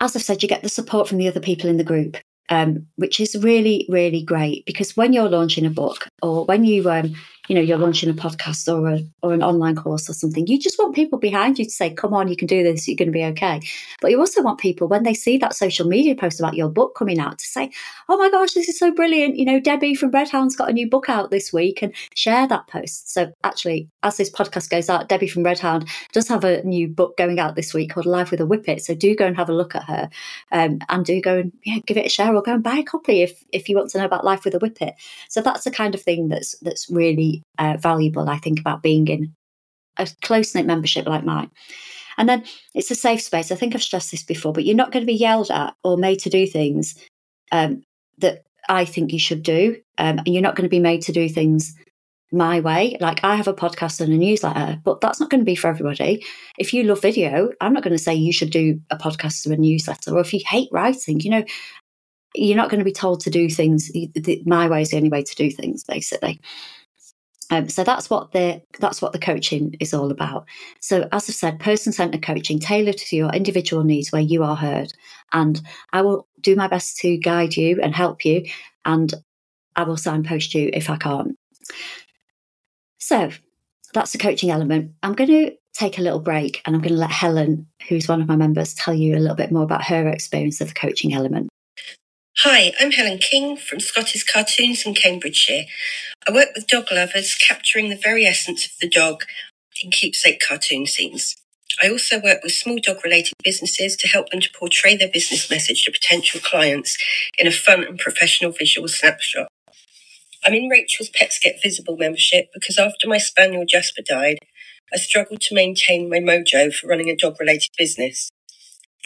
as 0.00 0.16
I've 0.16 0.22
said, 0.22 0.42
you 0.42 0.48
get 0.48 0.62
the 0.62 0.68
support 0.68 1.08
from 1.08 1.18
the 1.18 1.28
other 1.28 1.40
people 1.40 1.68
in 1.68 1.76
the 1.76 1.84
group 1.84 2.16
um, 2.50 2.86
which 2.96 3.20
is 3.20 3.36
really, 3.40 3.86
really 3.88 4.22
great 4.22 4.66
because 4.66 4.96
when 4.96 5.12
you're 5.12 5.28
launching 5.28 5.64
a 5.64 5.70
book 5.70 6.08
or 6.20 6.44
when 6.44 6.64
you, 6.64 6.90
um, 6.90 7.14
you 7.48 7.54
know, 7.54 7.60
you're 7.60 7.78
launching 7.78 8.08
a 8.08 8.14
podcast 8.14 8.72
or 8.72 8.88
a, 8.88 9.00
or 9.22 9.32
an 9.32 9.42
online 9.42 9.74
course 9.74 10.08
or 10.08 10.12
something, 10.12 10.46
you 10.46 10.58
just 10.58 10.78
want 10.78 10.94
people 10.94 11.18
behind 11.18 11.58
you 11.58 11.64
to 11.64 11.70
say, 11.70 11.90
"Come 11.90 12.14
on, 12.14 12.28
you 12.28 12.36
can 12.36 12.46
do 12.46 12.62
this. 12.62 12.86
You're 12.86 12.96
going 12.96 13.08
to 13.08 13.12
be 13.12 13.24
okay." 13.24 13.60
But 14.00 14.10
you 14.10 14.20
also 14.20 14.42
want 14.42 14.60
people 14.60 14.88
when 14.88 15.02
they 15.02 15.14
see 15.14 15.38
that 15.38 15.54
social 15.54 15.86
media 15.86 16.14
post 16.14 16.38
about 16.38 16.54
your 16.54 16.68
book 16.68 16.94
coming 16.94 17.18
out 17.18 17.38
to 17.38 17.46
say, 17.46 17.70
"Oh 18.08 18.16
my 18.16 18.30
gosh, 18.30 18.52
this 18.52 18.68
is 18.68 18.78
so 18.78 18.92
brilliant!" 18.92 19.36
You 19.36 19.44
know, 19.44 19.60
Debbie 19.60 19.94
from 19.94 20.10
Redhound's 20.10 20.56
got 20.56 20.70
a 20.70 20.72
new 20.72 20.88
book 20.88 21.08
out 21.08 21.30
this 21.30 21.52
week, 21.52 21.82
and 21.82 21.92
share 22.14 22.46
that 22.48 22.66
post. 22.66 23.12
So 23.12 23.32
actually, 23.42 23.88
as 24.02 24.16
this 24.16 24.30
podcast 24.30 24.70
goes 24.70 24.88
out, 24.88 25.08
Debbie 25.08 25.28
from 25.28 25.42
Redhound 25.42 25.88
does 26.12 26.28
have 26.28 26.44
a 26.44 26.62
new 26.62 26.88
book 26.88 27.16
going 27.16 27.38
out 27.38 27.56
this 27.56 27.74
week 27.74 27.92
called 27.92 28.06
Live 28.06 28.30
with 28.30 28.40
a 28.40 28.46
Whippet. 28.46 28.80
So 28.80 28.94
do 28.94 29.14
go 29.16 29.26
and 29.26 29.36
have 29.36 29.48
a 29.48 29.54
look 29.54 29.74
at 29.74 29.84
her, 29.84 30.10
um, 30.52 30.78
and 30.88 31.04
do 31.04 31.20
go 31.20 31.38
and 31.38 31.52
yeah, 31.64 31.78
give 31.86 31.96
it 31.96 32.06
a 32.06 32.10
share 32.10 32.34
or 32.34 32.42
go 32.42 32.54
and 32.54 32.62
buy 32.62 32.76
a 32.76 32.82
copy 32.82 33.22
if 33.22 33.44
if 33.52 33.68
you 33.68 33.76
want 33.76 33.90
to 33.90 33.98
know 33.98 34.04
about 34.04 34.24
life 34.24 34.44
with 34.44 34.54
a 34.54 34.58
whippet. 34.58 34.94
So 35.28 35.40
that's 35.40 35.64
the 35.64 35.70
kind 35.70 35.94
of 35.94 36.02
thing 36.02 36.28
that's 36.28 36.56
that's 36.60 36.88
really 36.90 37.29
uh, 37.58 37.76
valuable, 37.78 38.28
I 38.28 38.38
think, 38.38 38.60
about 38.60 38.82
being 38.82 39.08
in 39.08 39.34
a 39.96 40.08
close 40.22 40.54
knit 40.54 40.66
membership 40.66 41.06
like 41.06 41.24
mine. 41.24 41.50
And 42.18 42.28
then 42.28 42.44
it's 42.74 42.90
a 42.90 42.94
safe 42.94 43.22
space. 43.22 43.50
I 43.50 43.56
think 43.56 43.74
I've 43.74 43.82
stressed 43.82 44.10
this 44.10 44.22
before, 44.22 44.52
but 44.52 44.64
you're 44.64 44.76
not 44.76 44.92
going 44.92 45.02
to 45.02 45.12
be 45.12 45.14
yelled 45.14 45.50
at 45.50 45.74
or 45.84 45.96
made 45.96 46.18
to 46.20 46.30
do 46.30 46.46
things 46.46 46.94
um, 47.52 47.82
that 48.18 48.44
I 48.68 48.84
think 48.84 49.12
you 49.12 49.18
should 49.18 49.42
do, 49.42 49.76
um, 49.98 50.18
and 50.18 50.28
you're 50.28 50.42
not 50.42 50.54
going 50.54 50.68
to 50.68 50.76
be 50.76 50.80
made 50.80 51.02
to 51.02 51.12
do 51.12 51.28
things 51.28 51.74
my 52.32 52.60
way. 52.60 52.96
Like 53.00 53.24
I 53.24 53.34
have 53.34 53.48
a 53.48 53.54
podcast 53.54 54.00
and 54.00 54.12
a 54.12 54.16
newsletter, 54.16 54.80
but 54.84 55.00
that's 55.00 55.18
not 55.18 55.30
going 55.30 55.40
to 55.40 55.52
be 55.52 55.56
for 55.56 55.68
everybody. 55.68 56.24
If 56.58 56.72
you 56.72 56.84
love 56.84 57.02
video, 57.02 57.50
I'm 57.60 57.72
not 57.72 57.82
going 57.82 57.96
to 57.96 58.02
say 58.02 58.14
you 58.14 58.32
should 58.32 58.50
do 58.50 58.80
a 58.90 58.96
podcast 58.96 59.48
or 59.48 59.52
a 59.52 59.56
newsletter. 59.56 60.14
Or 60.14 60.20
if 60.20 60.32
you 60.32 60.40
hate 60.46 60.68
writing, 60.70 61.20
you 61.20 61.30
know, 61.30 61.44
you're 62.34 62.56
not 62.56 62.70
going 62.70 62.78
to 62.78 62.84
be 62.84 62.92
told 62.92 63.20
to 63.20 63.30
do 63.30 63.48
things. 63.48 63.90
My 64.46 64.68
way 64.68 64.82
is 64.82 64.90
the 64.90 64.98
only 64.98 65.08
way 65.08 65.22
to 65.22 65.34
do 65.34 65.50
things, 65.50 65.82
basically. 65.82 66.40
Um, 67.50 67.68
so 67.68 67.82
that's 67.82 68.08
what 68.08 68.32
the 68.32 68.62
that's 68.78 69.02
what 69.02 69.12
the 69.12 69.18
coaching 69.18 69.74
is 69.80 69.92
all 69.92 70.10
about. 70.10 70.46
So 70.80 71.08
as 71.12 71.28
I've 71.28 71.34
said, 71.34 71.60
person 71.60 71.92
centered 71.92 72.22
coaching 72.22 72.58
tailored 72.58 72.98
to 72.98 73.16
your 73.16 73.30
individual 73.30 73.82
needs 73.84 74.12
where 74.12 74.22
you 74.22 74.44
are 74.44 74.56
heard, 74.56 74.92
and 75.32 75.60
I 75.92 76.02
will 76.02 76.28
do 76.40 76.54
my 76.56 76.68
best 76.68 76.96
to 76.98 77.16
guide 77.18 77.56
you 77.56 77.80
and 77.82 77.94
help 77.94 78.24
you, 78.24 78.44
and 78.84 79.12
I 79.76 79.82
will 79.82 79.96
signpost 79.96 80.54
you 80.54 80.70
if 80.72 80.88
I 80.88 80.96
can't. 80.96 81.36
So 82.98 83.30
that's 83.92 84.12
the 84.12 84.18
coaching 84.18 84.50
element. 84.50 84.92
I'm 85.02 85.14
going 85.14 85.30
to 85.30 85.52
take 85.72 85.98
a 85.98 86.02
little 86.02 86.20
break 86.20 86.62
and 86.64 86.74
I'm 86.74 86.82
going 86.82 86.94
to 86.94 87.00
let 87.00 87.10
Helen, 87.10 87.66
who's 87.88 88.08
one 88.08 88.20
of 88.20 88.28
my 88.28 88.36
members, 88.36 88.74
tell 88.74 88.94
you 88.94 89.16
a 89.16 89.20
little 89.20 89.36
bit 89.36 89.50
more 89.50 89.62
about 89.62 89.84
her 89.84 90.08
experience 90.08 90.60
of 90.60 90.68
the 90.68 90.74
coaching 90.74 91.14
element. 91.14 91.48
Hi, 92.38 92.72
I'm 92.80 92.90
Helen 92.90 93.18
King 93.18 93.56
from 93.56 93.80
Scotty's 93.80 94.24
Cartoons 94.24 94.86
in 94.86 94.94
Cambridgeshire. 94.94 95.64
I 96.28 96.32
work 96.32 96.48
with 96.54 96.66
dog 96.66 96.86
lovers, 96.92 97.34
capturing 97.34 97.88
the 97.88 97.96
very 97.96 98.26
essence 98.26 98.66
of 98.66 98.72
the 98.78 98.88
dog 98.88 99.24
in 99.82 99.90
keepsake 99.90 100.40
cartoon 100.46 100.84
scenes. 100.86 101.34
I 101.82 101.88
also 101.88 102.20
work 102.20 102.42
with 102.42 102.52
small 102.52 102.78
dog 102.78 103.02
related 103.02 103.32
businesses 103.42 103.96
to 103.96 104.08
help 104.08 104.28
them 104.28 104.40
to 104.40 104.50
portray 104.52 104.96
their 104.96 105.08
business 105.08 105.48
message 105.50 105.84
to 105.84 105.92
potential 105.92 106.40
clients 106.40 106.98
in 107.38 107.46
a 107.46 107.50
fun 107.50 107.84
and 107.84 107.98
professional 107.98 108.52
visual 108.52 108.86
snapshot. 108.86 109.48
I'm 110.44 110.52
in 110.52 110.68
Rachel's 110.68 111.08
Pets 111.08 111.38
Get 111.42 111.62
Visible 111.62 111.96
membership 111.96 112.50
because 112.52 112.78
after 112.78 113.08
my 113.08 113.18
spaniel 113.18 113.64
Jasper 113.66 114.02
died, 114.06 114.38
I 114.92 114.98
struggled 114.98 115.40
to 115.42 115.54
maintain 115.54 116.10
my 116.10 116.18
mojo 116.18 116.72
for 116.74 116.88
running 116.88 117.08
a 117.08 117.16
dog 117.16 117.36
related 117.40 117.70
business. 117.78 118.30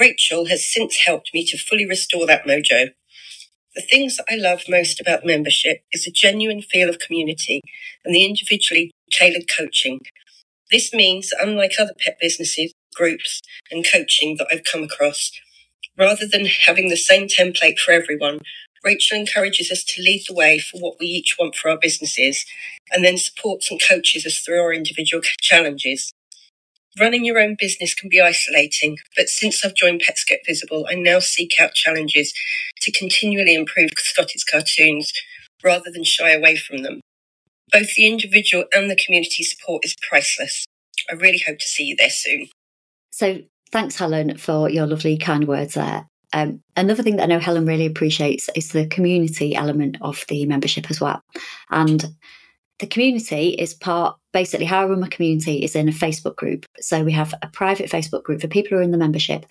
Rachel 0.01 0.47
has 0.47 0.69
since 0.69 0.97
helped 0.97 1.31
me 1.33 1.45
to 1.47 1.59
fully 1.59 1.87
restore 1.87 2.27
that 2.27 2.45
mojo. 2.45 2.91
The 3.75 3.83
things 3.83 4.17
that 4.17 4.27
I 4.31 4.37
love 4.37 4.63
most 4.69 5.01
about 5.01 5.27
membership 5.27 5.83
is 5.93 6.07
a 6.07 6.11
genuine 6.13 6.63
feel 6.63 6.89
of 6.89 7.01
community 7.01 7.61
and 8.05 8.15
the 8.15 8.25
individually 8.25 8.93
tailored 9.11 9.49
coaching. 9.49 10.01
This 10.71 10.93
means, 10.95 11.33
unlike 11.41 11.73
other 11.79 11.95
pet 11.99 12.19
businesses, 12.21 12.73
groups, 12.95 13.41
and 13.71 13.87
coaching 13.91 14.37
that 14.39 14.49
I've 14.53 14.65
come 14.65 14.85
across, 14.85 15.33
rather 15.99 16.27
than 16.27 16.47
having 16.47 16.89
the 16.89 16.97
same 16.97 17.29
template 17.29 17.79
for 17.79 17.93
everyone, 17.93 18.41
Rachel 18.85 19.19
encourages 19.19 19.71
us 19.73 19.85
to 19.85 20.03
lead 20.03 20.25
the 20.29 20.35
way 20.35 20.59
for 20.59 20.79
what 20.79 20.97
we 21.01 21.07
each 21.07 21.37
want 21.39 21.55
for 21.57 21.71
our 21.71 21.79
businesses 21.79 22.45
and 22.93 23.05
then 23.05 23.19
supports 23.19 23.71
and 23.71 23.81
coaches 23.83 24.27
us 24.27 24.39
through 24.39 24.61
our 24.61 24.73
individual 24.75 25.23
challenges. 25.41 26.13
Running 26.99 27.25
your 27.25 27.41
own 27.41 27.57
business 27.59 27.93
can 27.93 28.09
be 28.09 28.21
isolating, 28.21 28.99
but 29.17 29.29
since 29.29 29.65
I've 29.65 29.75
joined 29.75 30.03
Pets 30.07 30.25
Get 30.25 30.41
Visible, 30.47 30.87
I 30.89 30.95
now 30.95 31.19
seek 31.19 31.61
out 31.61 31.75
challenges 31.75 32.33
to 32.83 32.93
continually 32.93 33.55
improve 33.55 33.91
Scotty's 33.97 34.45
cartoons 34.45 35.13
rather 35.65 35.91
than 35.91 36.05
shy 36.05 36.31
away 36.31 36.57
from 36.57 36.79
them. 36.79 37.01
Both 37.73 37.95
the 37.97 38.07
individual 38.07 38.67
and 38.73 38.89
the 38.89 38.97
community 38.97 39.43
support 39.43 39.85
is 39.85 39.97
priceless. 40.09 40.67
I 41.11 41.15
really 41.15 41.43
hope 41.45 41.59
to 41.59 41.69
see 41.69 41.85
you 41.85 41.97
there 41.97 42.11
soon. 42.11 42.49
So, 43.11 43.39
thanks, 43.73 43.97
Helen, 43.97 44.37
for 44.39 44.71
your 44.71 44.87
lovely 44.87 45.19
kind 45.19 45.49
words 45.49 45.75
there. 45.75 46.07
Um, 46.33 46.61
another 46.77 47.03
thing 47.03 47.17
that 47.17 47.25
I 47.25 47.27
know 47.27 47.39
Helen 47.41 47.67
really 47.67 47.87
appreciates 47.87 48.49
is 48.55 48.69
the 48.69 48.87
community 48.87 49.55
element 49.55 49.97
of 50.01 50.25
the 50.29 50.47
membership 50.47 50.91
as 50.91 51.01
well. 51.01 51.21
And 51.71 52.05
the 52.79 52.87
community 52.87 53.51
is 53.51 53.75
part, 53.75 54.17
basically, 54.33 54.67
how 54.67 54.83
I 54.83 54.87
run 54.87 55.01
my 55.01 55.09
community 55.09 55.59
is 55.59 55.77
in 55.77 55.89
a 55.89 55.93
Facebook 55.93 56.37
group. 56.37 56.67
So 56.81 57.05
we 57.05 57.13
have 57.13 57.35
a 57.43 57.49
private 57.49 57.91
Facebook 57.91 58.25
group 58.25 58.41
for 58.41 58.49
people 58.49 58.71
who 58.71 58.77
are 58.77 58.83
in 58.83 58.91
the 58.91 58.99
membership, 58.99 59.47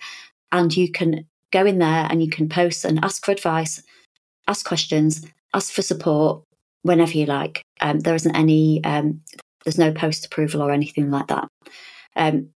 and 0.52 0.74
you 0.76 0.90
can 0.90 1.26
go 1.50 1.64
in 1.64 1.78
there 1.78 2.06
and 2.10 2.22
you 2.22 2.30
can 2.30 2.48
post 2.48 2.84
and 2.84 3.02
ask 3.04 3.24
for 3.24 3.32
advice, 3.32 3.82
ask 4.48 4.66
questions, 4.66 5.24
ask 5.54 5.72
for 5.72 5.82
support 5.82 6.42
whenever 6.82 7.16
you 7.16 7.26
like. 7.26 7.62
Um, 7.80 8.00
there 8.00 8.14
isn't 8.14 8.36
any, 8.36 8.82
um, 8.84 9.22
there's 9.64 9.78
no 9.78 9.92
post 9.92 10.26
approval 10.26 10.60
or 10.60 10.70
anything 10.70 11.10
like 11.10 11.28
that. 11.28 11.48
Um, 12.16 12.50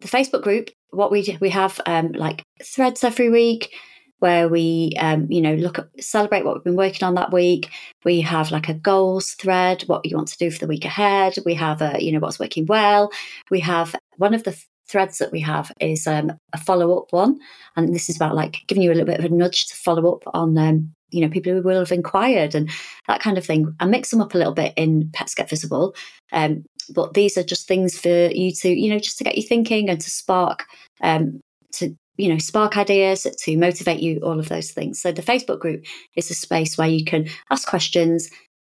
the 0.00 0.08
Facebook 0.08 0.42
group, 0.42 0.70
what 0.90 1.10
we 1.10 1.22
do, 1.22 1.36
we 1.40 1.50
have 1.50 1.80
um, 1.86 2.12
like 2.12 2.42
threads 2.62 3.04
every 3.04 3.28
week 3.28 3.74
where 4.18 4.48
we, 4.48 4.92
um, 4.98 5.30
you 5.30 5.40
know, 5.40 5.54
look 5.54 5.78
at 5.78 5.88
celebrate 6.02 6.44
what 6.44 6.54
we've 6.54 6.64
been 6.64 6.76
working 6.76 7.04
on 7.04 7.14
that 7.14 7.32
week. 7.32 7.70
We 8.04 8.20
have 8.22 8.50
like 8.50 8.68
a 8.68 8.74
goals 8.74 9.32
thread, 9.32 9.82
what 9.82 10.04
you 10.04 10.16
want 10.16 10.28
to 10.28 10.38
do 10.38 10.50
for 10.50 10.58
the 10.58 10.66
week 10.66 10.84
ahead. 10.84 11.36
We 11.44 11.54
have 11.54 11.80
a, 11.82 11.96
you 12.02 12.12
know, 12.12 12.18
what's 12.18 12.40
working 12.40 12.66
well. 12.66 13.10
We 13.50 13.60
have 13.60 13.94
one 14.16 14.34
of 14.34 14.44
the 14.44 14.58
threads 14.88 15.18
that 15.18 15.32
we 15.32 15.40
have 15.40 15.70
is 15.80 16.06
um, 16.06 16.32
a 16.52 16.58
follow 16.58 16.98
up 16.98 17.12
one, 17.12 17.38
and 17.76 17.94
this 17.94 18.08
is 18.08 18.16
about 18.16 18.34
like 18.34 18.62
giving 18.66 18.82
you 18.82 18.90
a 18.90 18.94
little 18.94 19.06
bit 19.06 19.18
of 19.18 19.24
a 19.24 19.28
nudge 19.28 19.66
to 19.66 19.76
follow 19.76 20.12
up 20.12 20.22
on 20.34 20.56
um, 20.58 20.94
you 21.10 21.20
know 21.20 21.28
people 21.28 21.52
who 21.52 21.62
will 21.62 21.78
have 21.78 21.92
inquired 21.92 22.54
and 22.54 22.70
that 23.06 23.20
kind 23.20 23.38
of 23.38 23.46
thing 23.46 23.74
and 23.80 23.90
mix 23.90 24.10
them 24.10 24.20
up 24.20 24.34
a 24.34 24.38
little 24.38 24.54
bit 24.54 24.72
in 24.76 25.10
pets 25.12 25.34
get 25.34 25.48
visible 25.48 25.94
um, 26.32 26.64
but 26.94 27.14
these 27.14 27.36
are 27.38 27.42
just 27.42 27.66
things 27.66 27.98
for 27.98 28.28
you 28.28 28.52
to 28.52 28.68
you 28.68 28.90
know 28.90 28.98
just 28.98 29.18
to 29.18 29.24
get 29.24 29.36
you 29.36 29.42
thinking 29.42 29.88
and 29.88 30.00
to 30.00 30.10
spark 30.10 30.66
um, 31.02 31.40
to 31.72 31.96
you 32.18 32.28
know 32.28 32.38
spark 32.38 32.76
ideas 32.76 33.26
to 33.38 33.56
motivate 33.56 34.00
you 34.00 34.20
all 34.20 34.38
of 34.38 34.48
those 34.48 34.70
things. 34.72 35.00
So 35.00 35.12
the 35.12 35.22
facebook 35.22 35.60
group 35.60 35.84
is 36.16 36.30
a 36.30 36.34
space 36.34 36.76
where 36.76 36.88
you 36.88 37.04
can 37.04 37.28
ask 37.50 37.66
questions 37.68 38.30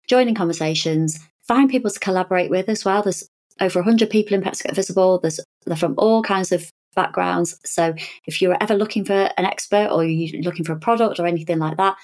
join 0.09 0.29
in 0.29 0.35
conversations 0.35 1.19
find 1.49 1.71
people 1.71 1.91
to 1.91 2.01
collaborate 2.01 2.51
with 2.51 2.69
as 2.69 2.85
well. 2.85 3.03
There's 3.03 3.29
over 3.61 3.79
100 3.79 4.11
people 4.11 4.35
in 4.35 4.43
pets 4.43 4.63
get 4.63 4.75
visible. 4.75 5.19
There's 5.21 5.41
they're 5.65 5.77
from 5.77 5.95
all 5.97 6.23
kinds 6.23 6.53
of 6.53 6.69
backgrounds. 6.95 7.59
So 7.65 7.95
if 8.27 8.43
you're 8.43 8.57
ever 8.61 8.75
looking 8.75 9.05
for 9.05 9.31
an 9.37 9.45
expert 9.45 9.89
or 9.91 10.05
you're 10.05 10.43
looking 10.43 10.65
for 10.65 10.73
a 10.73 10.79
product 10.79 11.21
or 11.21 11.27
anything 11.27 11.59
like 11.59 11.77
that 11.77 11.97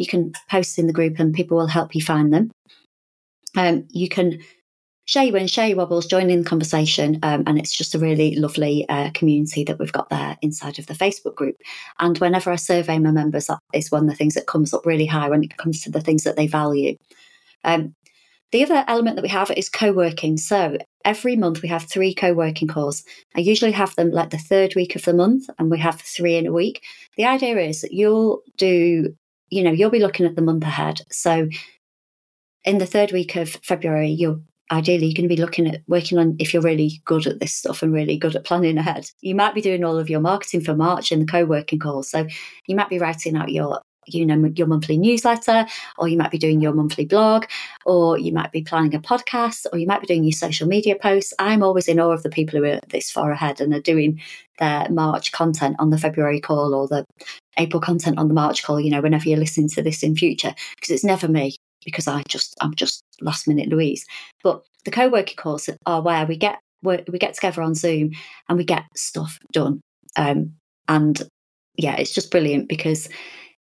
you 0.00 0.06
can 0.06 0.32
post 0.48 0.78
in 0.78 0.86
the 0.86 0.94
group 0.94 1.18
and 1.18 1.34
people 1.34 1.58
will 1.58 1.66
help 1.66 1.94
you 1.94 2.00
find 2.00 2.32
them. 2.32 2.50
Um, 3.54 3.86
you 3.90 4.08
can 4.08 4.40
Shay 5.10 5.46
share 5.48 5.66
your 5.66 5.76
wobbles, 5.76 6.06
join 6.06 6.30
in 6.30 6.44
the 6.44 6.48
conversation. 6.48 7.18
Um, 7.24 7.42
and 7.48 7.58
it's 7.58 7.76
just 7.76 7.96
a 7.96 7.98
really 7.98 8.36
lovely 8.36 8.88
uh, 8.88 9.10
community 9.12 9.64
that 9.64 9.80
we've 9.80 9.90
got 9.90 10.08
there 10.08 10.38
inside 10.40 10.78
of 10.78 10.86
the 10.86 10.94
Facebook 10.94 11.34
group. 11.34 11.56
And 11.98 12.16
whenever 12.18 12.52
I 12.52 12.54
survey 12.54 12.96
my 13.00 13.10
members, 13.10 13.48
that 13.48 13.58
is 13.74 13.90
one 13.90 14.04
of 14.04 14.08
the 14.08 14.14
things 14.14 14.34
that 14.34 14.46
comes 14.46 14.72
up 14.72 14.86
really 14.86 15.06
high 15.06 15.28
when 15.28 15.42
it 15.42 15.56
comes 15.56 15.82
to 15.82 15.90
the 15.90 16.00
things 16.00 16.22
that 16.22 16.36
they 16.36 16.46
value. 16.46 16.96
Um, 17.64 17.96
the 18.52 18.62
other 18.62 18.84
element 18.86 19.16
that 19.16 19.24
we 19.24 19.28
have 19.30 19.50
is 19.50 19.68
co 19.68 19.92
working. 19.92 20.36
So 20.36 20.78
every 21.04 21.34
month 21.34 21.60
we 21.60 21.68
have 21.70 21.90
three 21.90 22.14
co 22.14 22.32
working 22.32 22.68
calls. 22.68 23.02
I 23.34 23.40
usually 23.40 23.72
have 23.72 23.96
them 23.96 24.12
like 24.12 24.30
the 24.30 24.38
third 24.38 24.76
week 24.76 24.94
of 24.94 25.02
the 25.02 25.12
month, 25.12 25.50
and 25.58 25.72
we 25.72 25.80
have 25.80 26.00
three 26.00 26.36
in 26.36 26.46
a 26.46 26.52
week. 26.52 26.84
The 27.16 27.24
idea 27.24 27.58
is 27.58 27.80
that 27.80 27.92
you'll 27.92 28.42
do 28.56 29.12
you 29.48 29.64
know, 29.64 29.72
you'll 29.72 29.90
be 29.90 29.98
looking 29.98 30.26
at 30.26 30.36
the 30.36 30.42
month 30.42 30.62
ahead. 30.62 31.00
So 31.10 31.48
in 32.64 32.78
the 32.78 32.86
third 32.86 33.10
week 33.10 33.34
of 33.34 33.48
February, 33.64 34.10
you're 34.10 34.40
ideally 34.70 35.06
you're 35.06 35.14
going 35.14 35.28
to 35.28 35.34
be 35.34 35.40
looking 35.40 35.66
at 35.66 35.82
working 35.88 36.18
on 36.18 36.36
if 36.38 36.52
you're 36.52 36.62
really 36.62 37.00
good 37.04 37.26
at 37.26 37.40
this 37.40 37.52
stuff 37.52 37.82
and 37.82 37.92
really 37.92 38.16
good 38.16 38.36
at 38.36 38.44
planning 38.44 38.78
ahead. 38.78 39.10
You 39.20 39.34
might 39.34 39.54
be 39.54 39.60
doing 39.60 39.84
all 39.84 39.98
of 39.98 40.10
your 40.10 40.20
marketing 40.20 40.62
for 40.62 40.74
March 40.74 41.12
in 41.12 41.20
the 41.20 41.26
co-working 41.26 41.78
calls. 41.78 42.10
So 42.10 42.26
you 42.66 42.76
might 42.76 42.88
be 42.88 42.98
writing 42.98 43.36
out 43.36 43.50
your 43.50 43.80
you 44.06 44.24
know 44.24 44.50
your 44.56 44.66
monthly 44.66 44.96
newsletter 44.96 45.66
or 45.98 46.08
you 46.08 46.16
might 46.16 46.30
be 46.30 46.38
doing 46.38 46.60
your 46.60 46.72
monthly 46.72 47.04
blog 47.04 47.44
or 47.84 48.18
you 48.18 48.32
might 48.32 48.50
be 48.50 48.62
planning 48.62 48.94
a 48.94 48.98
podcast 48.98 49.66
or 49.72 49.78
you 49.78 49.86
might 49.86 50.00
be 50.00 50.06
doing 50.06 50.24
your 50.24 50.32
social 50.32 50.66
media 50.66 50.96
posts 50.96 51.34
i'm 51.38 51.62
always 51.62 51.86
in 51.86 52.00
awe 52.00 52.10
of 52.10 52.22
the 52.22 52.30
people 52.30 52.58
who 52.58 52.64
are 52.64 52.80
this 52.88 53.10
far 53.10 53.30
ahead 53.30 53.60
and 53.60 53.74
are 53.74 53.80
doing 53.80 54.20
their 54.58 54.88
march 54.88 55.32
content 55.32 55.76
on 55.78 55.90
the 55.90 55.98
february 55.98 56.40
call 56.40 56.74
or 56.74 56.88
the 56.88 57.04
april 57.58 57.80
content 57.80 58.18
on 58.18 58.26
the 58.26 58.34
march 58.34 58.62
call 58.64 58.80
you 58.80 58.90
know 58.90 59.02
whenever 59.02 59.28
you're 59.28 59.38
listening 59.38 59.68
to 59.68 59.82
this 59.82 60.02
in 60.02 60.16
future 60.16 60.54
because 60.76 60.90
it's 60.90 61.04
never 61.04 61.28
me 61.28 61.54
because 61.84 62.06
i 62.06 62.22
just 62.28 62.54
i'm 62.60 62.74
just 62.74 63.02
last 63.20 63.46
minute 63.48 63.68
louise. 63.68 64.04
But 64.42 64.64
the 64.84 64.90
co-working 64.90 65.36
calls 65.36 65.68
are 65.86 66.02
where 66.02 66.26
we 66.26 66.36
get 66.36 66.58
we 66.82 67.18
get 67.18 67.34
together 67.34 67.62
on 67.62 67.74
zoom 67.74 68.12
and 68.48 68.56
we 68.58 68.64
get 68.64 68.84
stuff 68.96 69.38
done. 69.52 69.80
Um, 70.16 70.54
and 70.88 71.22
yeah 71.76 71.96
it's 71.96 72.12
just 72.12 72.30
brilliant 72.30 72.68
because 72.68 73.08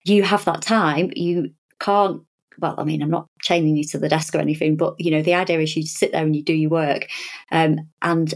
you 0.05 0.23
have 0.23 0.45
that 0.45 0.61
time, 0.61 1.11
you 1.15 1.51
can't 1.79 2.21
well, 2.59 2.75
I 2.77 2.83
mean, 2.83 3.01
I'm 3.01 3.09
not 3.09 3.27
chaining 3.41 3.75
you 3.75 3.83
to 3.85 3.97
the 3.97 4.09
desk 4.09 4.33
or 4.33 4.39
anything, 4.39 4.77
but 4.77 4.95
you 4.97 5.11
know, 5.11 5.21
the 5.21 5.33
idea 5.33 5.59
is 5.59 5.75
you 5.75 5.83
sit 5.83 6.11
there 6.11 6.23
and 6.23 6.35
you 6.35 6.43
do 6.43 6.53
your 6.53 6.69
work. 6.69 7.07
Um, 7.51 7.79
and 8.01 8.33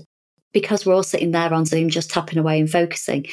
because 0.51 0.85
we're 0.85 0.95
all 0.95 1.03
sitting 1.03 1.31
there 1.31 1.53
on 1.53 1.65
Zoom, 1.65 1.89
just 1.89 2.09
tapping 2.09 2.37
away 2.37 2.59
and 2.59 2.69
focusing, 2.69 3.27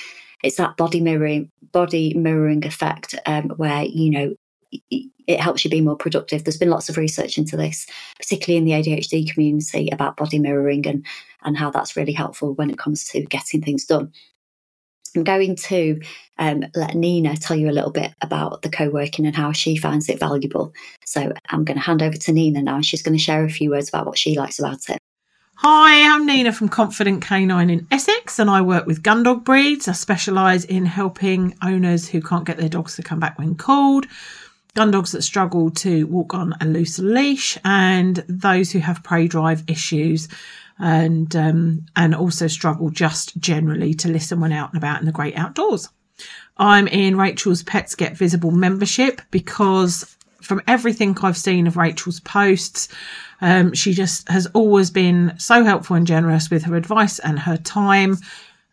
it's 0.44 0.56
that 0.56 0.76
body 0.76 1.00
mirroring, 1.00 1.50
body 1.72 2.14
mirroring 2.14 2.64
effect 2.64 3.14
um, 3.26 3.48
where 3.56 3.82
you 3.82 4.10
know 4.10 4.34
it 4.90 5.40
helps 5.40 5.64
you 5.64 5.70
be 5.70 5.80
more 5.80 5.96
productive. 5.96 6.44
There's 6.44 6.58
been 6.58 6.70
lots 6.70 6.88
of 6.88 6.96
research 6.96 7.38
into 7.38 7.56
this, 7.56 7.86
particularly 8.16 8.58
in 8.58 8.64
the 8.64 8.90
ADHD 8.90 9.32
community, 9.32 9.88
about 9.90 10.16
body 10.16 10.38
mirroring 10.38 10.86
and 10.86 11.06
and 11.42 11.56
how 11.56 11.70
that's 11.70 11.96
really 11.96 12.12
helpful 12.12 12.54
when 12.54 12.70
it 12.70 12.78
comes 12.78 13.06
to 13.08 13.22
getting 13.22 13.62
things 13.62 13.84
done. 13.84 14.12
I'm 15.14 15.24
going 15.24 15.56
to 15.56 16.00
um, 16.38 16.64
let 16.74 16.94
Nina 16.94 17.36
tell 17.36 17.56
you 17.56 17.70
a 17.70 17.72
little 17.72 17.90
bit 17.90 18.12
about 18.20 18.62
the 18.62 18.68
co 18.68 18.90
working 18.90 19.26
and 19.26 19.34
how 19.34 19.52
she 19.52 19.76
finds 19.76 20.08
it 20.08 20.20
valuable. 20.20 20.74
So 21.04 21.32
I'm 21.48 21.64
going 21.64 21.78
to 21.78 21.84
hand 21.84 22.02
over 22.02 22.16
to 22.16 22.32
Nina 22.32 22.62
now, 22.62 22.76
and 22.76 22.84
she's 22.84 23.02
going 23.02 23.16
to 23.16 23.22
share 23.22 23.44
a 23.44 23.50
few 23.50 23.70
words 23.70 23.88
about 23.88 24.06
what 24.06 24.18
she 24.18 24.38
likes 24.38 24.58
about 24.58 24.88
it. 24.88 24.98
Hi, 25.60 26.14
I'm 26.14 26.26
Nina 26.26 26.52
from 26.52 26.68
Confident 26.68 27.22
Canine 27.22 27.70
in 27.70 27.86
Essex, 27.90 28.38
and 28.38 28.50
I 28.50 28.60
work 28.60 28.84
with 28.86 29.02
gun 29.02 29.22
dog 29.22 29.42
breeds. 29.42 29.88
I 29.88 29.92
specialise 29.92 30.66
in 30.66 30.84
helping 30.84 31.54
owners 31.62 32.06
who 32.06 32.20
can't 32.20 32.44
get 32.44 32.58
their 32.58 32.68
dogs 32.68 32.94
to 32.96 33.02
come 33.02 33.18
back 33.18 33.38
when 33.38 33.54
called, 33.54 34.06
gun 34.76 34.90
dogs 34.90 35.12
that 35.12 35.22
struggle 35.22 35.70
to 35.70 36.06
walk 36.06 36.34
on 36.34 36.54
a 36.60 36.66
loose 36.66 36.98
leash, 36.98 37.58
and 37.64 38.22
those 38.28 38.70
who 38.70 38.78
have 38.78 39.02
prey 39.02 39.26
drive 39.26 39.64
issues 39.66 40.28
and 40.78 41.34
um, 41.34 41.86
and 41.96 42.14
also 42.14 42.46
struggle 42.46 42.90
just 42.90 43.36
generally 43.38 43.94
to 43.94 44.08
listen 44.08 44.38
when 44.38 44.52
out 44.52 44.68
and 44.68 44.78
about 44.78 45.00
in 45.00 45.06
the 45.06 45.12
great 45.12 45.36
outdoors. 45.36 45.88
I'm 46.58 46.86
in 46.88 47.16
Rachel's 47.16 47.62
Pets 47.62 47.94
Get 47.94 48.16
Visible 48.16 48.50
membership 48.50 49.22
because 49.30 50.16
from 50.42 50.62
everything 50.66 51.16
I've 51.22 51.36
seen 51.36 51.66
of 51.66 51.76
Rachel's 51.76 52.20
posts, 52.20 52.88
um, 53.40 53.72
she 53.72 53.92
just 53.92 54.28
has 54.28 54.46
always 54.48 54.90
been 54.90 55.34
so 55.38 55.64
helpful 55.64 55.96
and 55.96 56.06
generous 56.06 56.50
with 56.50 56.64
her 56.64 56.76
advice 56.76 57.18
and 57.18 57.38
her 57.38 57.56
time. 57.56 58.18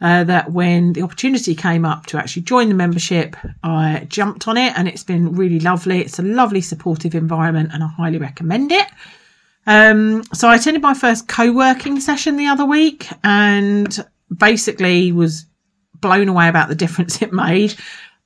Uh, 0.01 0.25
that 0.25 0.51
when 0.51 0.91
the 0.91 1.01
opportunity 1.01 1.55
came 1.55 1.85
up 1.85 2.05
to 2.07 2.17
actually 2.17 2.41
join 2.41 2.67
the 2.67 2.75
membership, 2.75 3.37
I 3.63 4.05
jumped 4.09 4.49
on 4.49 4.57
it 4.57 4.73
and 4.75 4.85
it's 4.85 5.03
been 5.03 5.33
really 5.33 5.61
lovely. 5.61 6.01
It's 6.01 6.19
a 6.19 6.23
lovely, 6.23 6.59
supportive 6.59 7.15
environment 7.15 7.69
and 7.71 7.81
I 7.81 7.87
highly 7.87 8.17
recommend 8.17 8.73
it. 8.73 8.87
Um, 9.65 10.23
so 10.33 10.49
I 10.49 10.55
attended 10.55 10.81
my 10.81 10.93
first 10.93 11.29
co-working 11.29 12.01
session 12.01 12.35
the 12.35 12.47
other 12.47 12.65
week 12.65 13.07
and 13.23 14.05
basically 14.35 15.13
was 15.13 15.45
blown 16.01 16.27
away 16.27 16.49
about 16.49 16.67
the 16.67 16.75
difference 16.75 17.21
it 17.21 17.31
made 17.31 17.75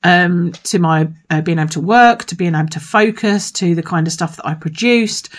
um, 0.03 0.51
to 0.63 0.80
my 0.80 1.10
uh, 1.30 1.41
being 1.41 1.60
able 1.60 1.69
to 1.69 1.82
work, 1.82 2.25
to 2.25 2.36
being 2.36 2.56
able 2.56 2.69
to 2.69 2.80
focus, 2.80 3.51
to 3.51 3.75
the 3.75 3.84
kind 3.84 4.08
of 4.08 4.13
stuff 4.13 4.36
that 4.38 4.47
I 4.47 4.53
produced. 4.53 5.30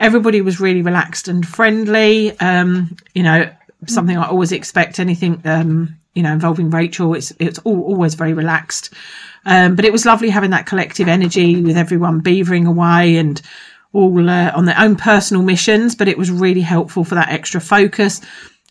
Everybody 0.00 0.40
was 0.40 0.60
really 0.60 0.82
relaxed 0.82 1.28
and 1.28 1.46
friendly. 1.46 2.38
Um, 2.40 2.96
you 3.14 3.22
know, 3.22 3.50
something 3.86 4.16
I 4.16 4.28
always 4.28 4.52
expect. 4.52 4.98
Anything 4.98 5.40
um, 5.44 5.96
you 6.14 6.22
know 6.22 6.32
involving 6.32 6.70
Rachel, 6.70 7.14
it's 7.14 7.32
it's 7.38 7.58
all, 7.60 7.82
always 7.82 8.14
very 8.14 8.32
relaxed. 8.32 8.92
Um, 9.46 9.76
but 9.76 9.84
it 9.84 9.92
was 9.92 10.04
lovely 10.04 10.30
having 10.30 10.50
that 10.50 10.66
collective 10.66 11.08
energy 11.08 11.62
with 11.62 11.76
everyone 11.76 12.20
beavering 12.20 12.66
away 12.66 13.16
and 13.16 13.40
all 13.92 14.28
uh, 14.28 14.52
on 14.54 14.66
their 14.66 14.78
own 14.78 14.96
personal 14.96 15.42
missions, 15.42 15.94
but 15.94 16.08
it 16.08 16.18
was 16.18 16.30
really 16.30 16.60
helpful 16.60 17.04
for 17.04 17.14
that 17.14 17.30
extra 17.30 17.60
focus. 17.60 18.20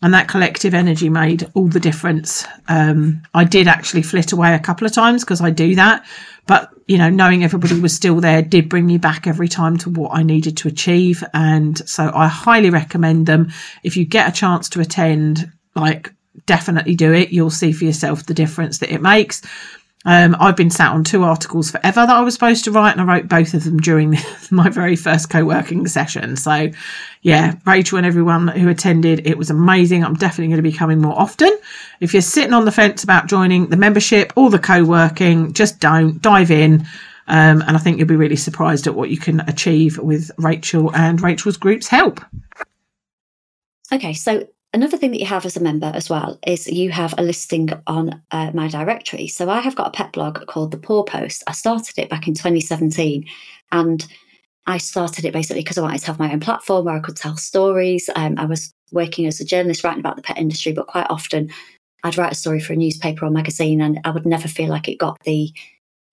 And 0.04 0.14
that 0.14 0.28
collective 0.28 0.76
energy 0.76 1.10
made 1.10 1.50
all 1.56 1.68
the 1.68 1.80
difference. 1.80 2.46
Um, 2.68 3.24
I 3.34 3.44
did 3.44 3.68
actually 3.68 4.04
flit 4.04 4.32
away 4.32 4.54
a 4.54 4.60
couple 4.60 4.86
of 4.86 4.94
times 4.94 5.24
because 5.24 5.42
I 5.42 5.50
do 5.50 5.74
that. 5.74 6.06
But, 6.46 6.72
you 6.88 6.98
know, 6.98 7.10
knowing 7.10 7.44
everybody 7.44 7.80
was 7.80 7.94
still 7.94 8.22
there 8.22 8.42
did 8.42 8.70
bring 8.70 8.86
me 8.86 8.98
back 8.98 9.28
every 9.28 9.50
time 9.50 9.78
to 9.80 9.90
what 9.90 10.16
I 10.16 10.24
needed 10.24 10.58
to 10.58 10.70
achieve. 10.70 11.24
And 11.34 11.78
so 11.88 12.12
I 12.14 12.28
highly 12.28 12.70
recommend 12.70 13.26
them. 13.26 13.52
If 13.84 13.98
you 13.98 14.06
get 14.06 14.30
a 14.30 14.32
chance 14.32 14.70
to 14.70 14.80
attend, 14.80 15.52
like 15.76 16.14
definitely 16.46 16.96
do 16.96 17.12
it. 17.12 17.32
You'll 17.32 17.50
see 17.50 17.74
for 17.74 17.84
yourself 17.84 18.26
the 18.26 18.34
difference 18.34 18.78
that 18.80 18.94
it 18.94 19.02
makes. 19.02 19.42
Um, 20.08 20.38
I've 20.40 20.56
been 20.56 20.70
sat 20.70 20.94
on 20.94 21.04
two 21.04 21.24
articles 21.24 21.70
forever 21.70 22.06
that 22.06 22.16
I 22.16 22.22
was 22.22 22.34
supposed 22.34 22.64
to 22.64 22.72
write, 22.72 22.98
and 22.98 23.02
I 23.02 23.16
wrote 23.16 23.28
both 23.28 23.54
of 23.54 23.66
them 23.66 23.78
during 23.78 24.16
my 24.52 24.70
very 24.70 24.96
first 24.96 25.30
co 25.30 25.44
working 25.44 25.86
session. 25.86 26.38
So, 26.38 26.70
yeah, 27.24 27.56
Rachel 27.66 27.98
and 27.98 28.08
everyone 28.08 28.48
who 28.48 28.70
attended, 28.70 29.28
it 29.28 29.38
was 29.38 29.50
amazing. 29.50 30.06
I'm 30.06 30.14
definitely 30.14 30.48
going 30.48 30.64
to 30.64 30.70
be 30.70 30.72
coming 30.72 31.02
more 31.02 31.20
often. 31.20 31.52
If 32.00 32.14
you're 32.14 32.22
sitting 32.22 32.54
on 32.54 32.64
the 32.64 32.72
fence 32.72 33.04
about 33.04 33.28
joining 33.28 33.68
the 33.68 33.76
membership 33.76 34.32
or 34.38 34.50
the 34.50 34.60
co 34.60 34.86
working, 34.86 35.52
just 35.52 35.82
don't 35.82 36.22
dive 36.22 36.52
in. 36.52 36.88
Um, 37.28 37.62
and 37.68 37.76
I 37.76 37.78
think 37.78 37.98
you'll 37.98 38.08
be 38.08 38.16
really 38.16 38.38
surprised 38.38 38.88
at 38.88 38.96
what 38.96 39.10
you 39.10 39.18
can 39.18 39.42
achieve 39.42 39.98
with 39.98 40.32
Rachel 40.38 40.96
and 40.96 41.22
Rachel's 41.22 41.58
group's 41.58 41.90
help. 41.90 42.22
Okay, 43.92 44.14
so 44.14 44.48
Another 44.78 44.96
thing 44.96 45.10
that 45.10 45.20
you 45.20 45.26
have 45.26 45.44
as 45.44 45.58
a 45.58 45.60
member 45.60 45.92
as 45.96 46.08
well 46.08 46.38
is 46.46 46.68
you 46.68 46.92
have 46.92 47.16
a 47.18 47.24
listing 47.24 47.72
on 47.88 48.22
uh, 48.30 48.52
my 48.54 48.68
directory. 48.68 49.28
So 49.28 49.50
I 49.50 49.60
have 49.60 49.76
got 49.76 49.88
a 49.88 49.92
pet 49.92 50.14
blog 50.14 50.46
called 50.46 50.70
The 50.70 50.78
Paw 50.78 51.02
Post. 51.02 51.42
I 51.48 51.54
started 51.54 51.98
it 51.98 52.12
back 52.12 52.28
in 52.28 52.36
2017 52.36 53.26
and 53.72 54.06
I 54.68 54.78
started 54.78 55.26
it 55.26 55.34
basically 55.34 55.64
because 55.64 55.80
I 55.80 55.82
wanted 55.82 56.02
to 56.02 56.06
have 56.06 56.20
my 56.20 56.32
own 56.32 56.42
platform 56.42 56.86
where 56.86 56.96
I 56.96 57.00
could 57.00 57.16
tell 57.16 57.36
stories. 57.38 58.08
Um, 58.16 58.36
I 58.38 58.46
was 58.46 58.72
working 58.92 59.26
as 59.26 59.42
a 59.42 59.46
journalist 59.46 59.84
writing 59.84 60.00
about 60.00 60.16
the 60.16 60.22
pet 60.22 60.38
industry, 60.38 60.74
but 60.74 60.86
quite 60.86 61.08
often 61.10 61.50
I'd 62.04 62.20
write 62.20 62.34
a 62.34 62.36
story 62.36 62.60
for 62.60 62.74
a 62.74 62.76
newspaper 62.76 63.26
or 63.26 63.32
magazine 63.32 63.82
and 63.82 64.00
I 64.06 64.12
would 64.12 64.28
never 64.28 64.48
feel 64.48 64.70
like 64.70 64.88
it 64.88 65.00
got 65.00 65.18
the 65.24 65.52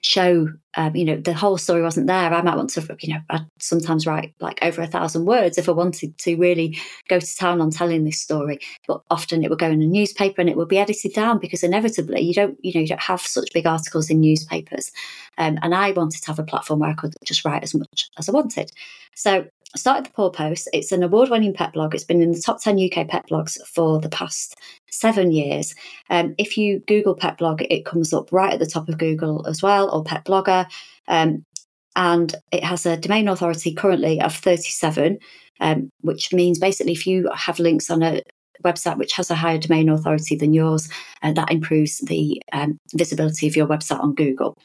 show 0.05 0.49
um, 0.77 0.95
you 0.95 1.05
know 1.05 1.17
the 1.17 1.33
whole 1.33 1.57
story 1.57 1.81
wasn't 1.81 2.09
there. 2.09 2.33
I 2.33 2.43
might 2.43 2.57
want 2.57 2.69
to 2.71 2.97
you 3.01 3.15
know 3.15 3.21
i'd 3.31 3.47
sometimes 3.59 4.07
write 4.07 4.35
like 4.39 4.59
over 4.63 4.83
a 4.83 4.87
thousand 4.87 5.25
words 5.25 5.57
if 5.57 5.69
i 5.69 5.73
wanted 5.73 6.19
to 6.19 6.37
really 6.37 6.79
go 7.09 7.19
to 7.19 7.37
town 7.37 7.61
on 7.63 7.71
telling 7.71 8.05
this 8.05 8.21
story. 8.21 8.59
But 8.87 9.01
often 9.11 9.43
it 9.43 9.49
would 9.49 9.59
go 9.59 9.71
in 9.71 9.81
a 9.81 9.87
newspaper 9.87 10.43
and 10.43 10.51
it 10.51 10.57
would 10.59 10.69
be 10.69 10.79
edited 10.79 11.15
down 11.15 11.39
because 11.39 11.63
inevitably 11.63 12.21
you 12.21 12.35
don't 12.35 12.59
you 12.63 12.73
know 12.75 12.83
you 12.83 12.89
don't 12.89 13.01
have 13.01 13.23
such 13.23 13.53
big 13.55 13.67
articles 13.67 14.11
in 14.11 14.21
newspapers. 14.21 14.93
Um, 15.39 15.59
and 15.63 15.75
i 15.75 15.91
wanted 15.93 16.21
to 16.23 16.27
have 16.29 16.39
a 16.39 16.45
platform 16.45 16.81
where 16.81 16.91
i 16.91 16.95
could 16.95 17.15
just 17.25 17.45
write 17.45 17.63
as 17.63 17.75
much 17.75 18.11
as 18.19 18.29
i 18.29 18.33
wanted. 18.33 18.71
So 19.15 19.39
I 19.41 19.49
started 19.77 20.07
the 20.07 20.11
Paw 20.11 20.31
Post. 20.31 20.69
It's 20.73 20.93
an 20.93 21.03
award 21.03 21.31
winning 21.31 21.53
pet 21.53 21.73
blog. 21.73 21.95
It's 21.95 22.05
been 22.05 22.23
in 22.23 22.33
the 22.33 22.41
top 22.41 22.63
10 22.63 22.79
UK 22.79 23.09
pet 23.09 23.27
blogs 23.29 23.59
for 23.67 24.01
the 24.01 24.09
past 24.09 24.57
seven 24.91 25.33
years. 25.33 25.75
Um, 26.11 26.35
if 26.39 26.57
you 26.57 26.81
Google 26.87 27.15
pet 27.15 27.39
blog, 27.39 27.63
it 27.63 27.85
comes 27.85 28.13
up 28.13 28.31
right 28.33 28.53
at 28.53 28.59
the 28.59 28.67
top 28.67 28.89
of 28.89 28.99
Google 28.99 29.47
as 29.47 29.63
well, 29.63 29.91
or 29.91 30.05
pet 30.05 30.25
blogger. 30.25 30.67
Um, 31.09 31.45
and 31.97 32.35
it 32.53 32.65
has 32.65 32.87
a 32.87 32.97
domain 32.97 33.29
authority 33.29 33.73
currently 33.73 34.21
of 34.21 34.35
37, 34.35 35.19
um, 35.61 35.91
which 36.01 36.33
means 36.33 36.59
basically 36.59 36.93
if 36.93 37.07
you 37.07 37.29
have 37.35 37.59
links 37.59 37.91
on 37.91 38.03
a 38.03 38.23
website 38.65 38.99
which 38.99 39.13
has 39.13 39.31
a 39.31 39.35
higher 39.35 39.59
domain 39.59 39.89
authority 39.89 40.37
than 40.37 40.55
yours, 40.55 40.89
uh, 41.23 41.33
that 41.33 41.51
improves 41.51 41.99
the 41.99 42.41
um, 42.53 42.79
visibility 42.95 43.47
of 43.47 43.57
your 43.57 43.67
website 43.67 44.01
on 44.01 44.15
Google. 44.15 44.57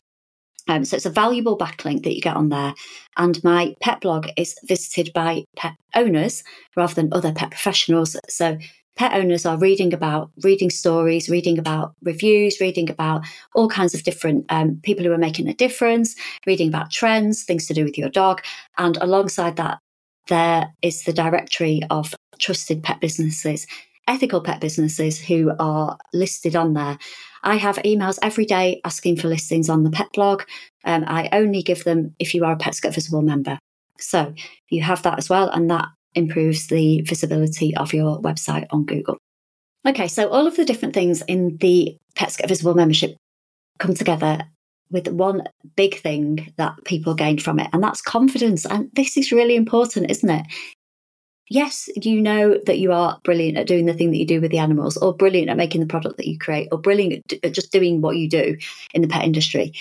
Um, 0.67 0.85
so 0.85 0.95
it's 0.95 1.05
a 1.05 1.11
valuable 1.11 1.57
backlink 1.57 2.03
that 2.03 2.15
you 2.15 2.21
get 2.21 2.35
on 2.35 2.49
there. 2.49 2.73
And 3.17 3.43
my 3.43 3.75
pet 3.81 4.01
blog 4.01 4.27
is 4.37 4.55
visited 4.65 5.11
by 5.13 5.43
pet 5.55 5.75
owners 5.95 6.43
rather 6.75 6.93
than 6.93 7.13
other 7.13 7.33
pet 7.33 7.51
professionals. 7.51 8.15
So 8.29 8.57
pet 8.95 9.13
owners 9.13 9.45
are 9.45 9.57
reading 9.57 9.93
about 9.93 10.31
reading 10.43 10.69
stories, 10.69 11.29
reading 11.29 11.57
about 11.57 11.93
reviews, 12.03 12.59
reading 12.59 12.89
about 12.89 13.21
all 13.55 13.69
kinds 13.69 13.93
of 13.93 14.03
different 14.03 14.45
um, 14.49 14.79
people 14.83 15.05
who 15.05 15.11
are 15.11 15.17
making 15.17 15.47
a 15.47 15.53
difference, 15.53 16.15
reading 16.45 16.67
about 16.67 16.91
trends, 16.91 17.43
things 17.43 17.67
to 17.67 17.73
do 17.73 17.83
with 17.83 17.97
your 17.97 18.09
dog. 18.09 18.41
And 18.77 18.97
alongside 18.97 19.55
that, 19.55 19.79
there 20.27 20.73
is 20.81 21.03
the 21.03 21.13
directory 21.13 21.81
of 21.89 22.13
trusted 22.39 22.83
pet 22.83 23.01
businesses 23.01 23.65
ethical 24.09 24.41
pet 24.41 24.59
businesses 24.59 25.19
who 25.19 25.51
are 25.59 25.97
listed 26.13 26.55
on 26.55 26.73
there. 26.73 26.97
I 27.43 27.55
have 27.55 27.77
emails 27.77 28.19
every 28.21 28.45
day 28.45 28.81
asking 28.83 29.17
for 29.17 29.27
listings 29.27 29.69
on 29.69 29.83
the 29.83 29.91
pet 29.91 30.07
blog. 30.13 30.43
Um, 30.85 31.03
I 31.07 31.29
only 31.31 31.61
give 31.61 31.83
them 31.83 32.15
if 32.19 32.33
you 32.33 32.45
are 32.45 32.53
a 32.53 32.57
Pets 32.57 32.79
Get 32.79 32.93
Visible 32.93 33.21
member. 33.21 33.57
So 33.99 34.33
you 34.69 34.81
have 34.81 35.03
that 35.03 35.17
as 35.17 35.29
well, 35.29 35.49
and 35.49 35.69
that 35.69 35.87
improves 36.15 36.67
the 36.67 37.01
visibility 37.01 37.75
of 37.75 37.93
your 37.93 38.21
website 38.21 38.65
on 38.71 38.85
Google. 38.85 39.17
Okay, 39.87 40.07
so 40.07 40.29
all 40.29 40.47
of 40.47 40.55
the 40.55 40.65
different 40.65 40.93
things 40.93 41.21
in 41.23 41.57
the 41.57 41.97
Pets 42.15 42.37
Get 42.37 42.49
Visible 42.49 42.75
membership 42.75 43.15
come 43.77 43.93
together 43.93 44.41
with 44.91 45.07
one 45.07 45.43
big 45.75 45.99
thing 45.99 46.51
that 46.57 46.73
people 46.85 47.13
gain 47.13 47.37
from 47.37 47.59
it, 47.59 47.69
and 47.73 47.83
that's 47.83 48.01
confidence. 48.01 48.65
And 48.65 48.89
this 48.93 49.17
is 49.17 49.31
really 49.31 49.55
important, 49.55 50.09
isn't 50.09 50.29
it? 50.29 50.45
Yes, 51.49 51.89
you 51.95 52.21
know 52.21 52.57
that 52.65 52.79
you 52.79 52.91
are 52.91 53.19
brilliant 53.23 53.57
at 53.57 53.67
doing 53.67 53.85
the 53.85 53.93
thing 53.93 54.11
that 54.11 54.17
you 54.17 54.25
do 54.25 54.39
with 54.39 54.51
the 54.51 54.59
animals, 54.59 54.97
or 54.97 55.13
brilliant 55.13 55.49
at 55.49 55.57
making 55.57 55.81
the 55.81 55.87
product 55.87 56.17
that 56.17 56.27
you 56.27 56.37
create, 56.37 56.69
or 56.71 56.77
brilliant 56.77 57.33
at 57.43 57.53
just 57.53 57.71
doing 57.71 58.01
what 58.01 58.17
you 58.17 58.29
do 58.29 58.57
in 58.93 59.01
the 59.01 59.07
pet 59.07 59.23
industry. 59.23 59.73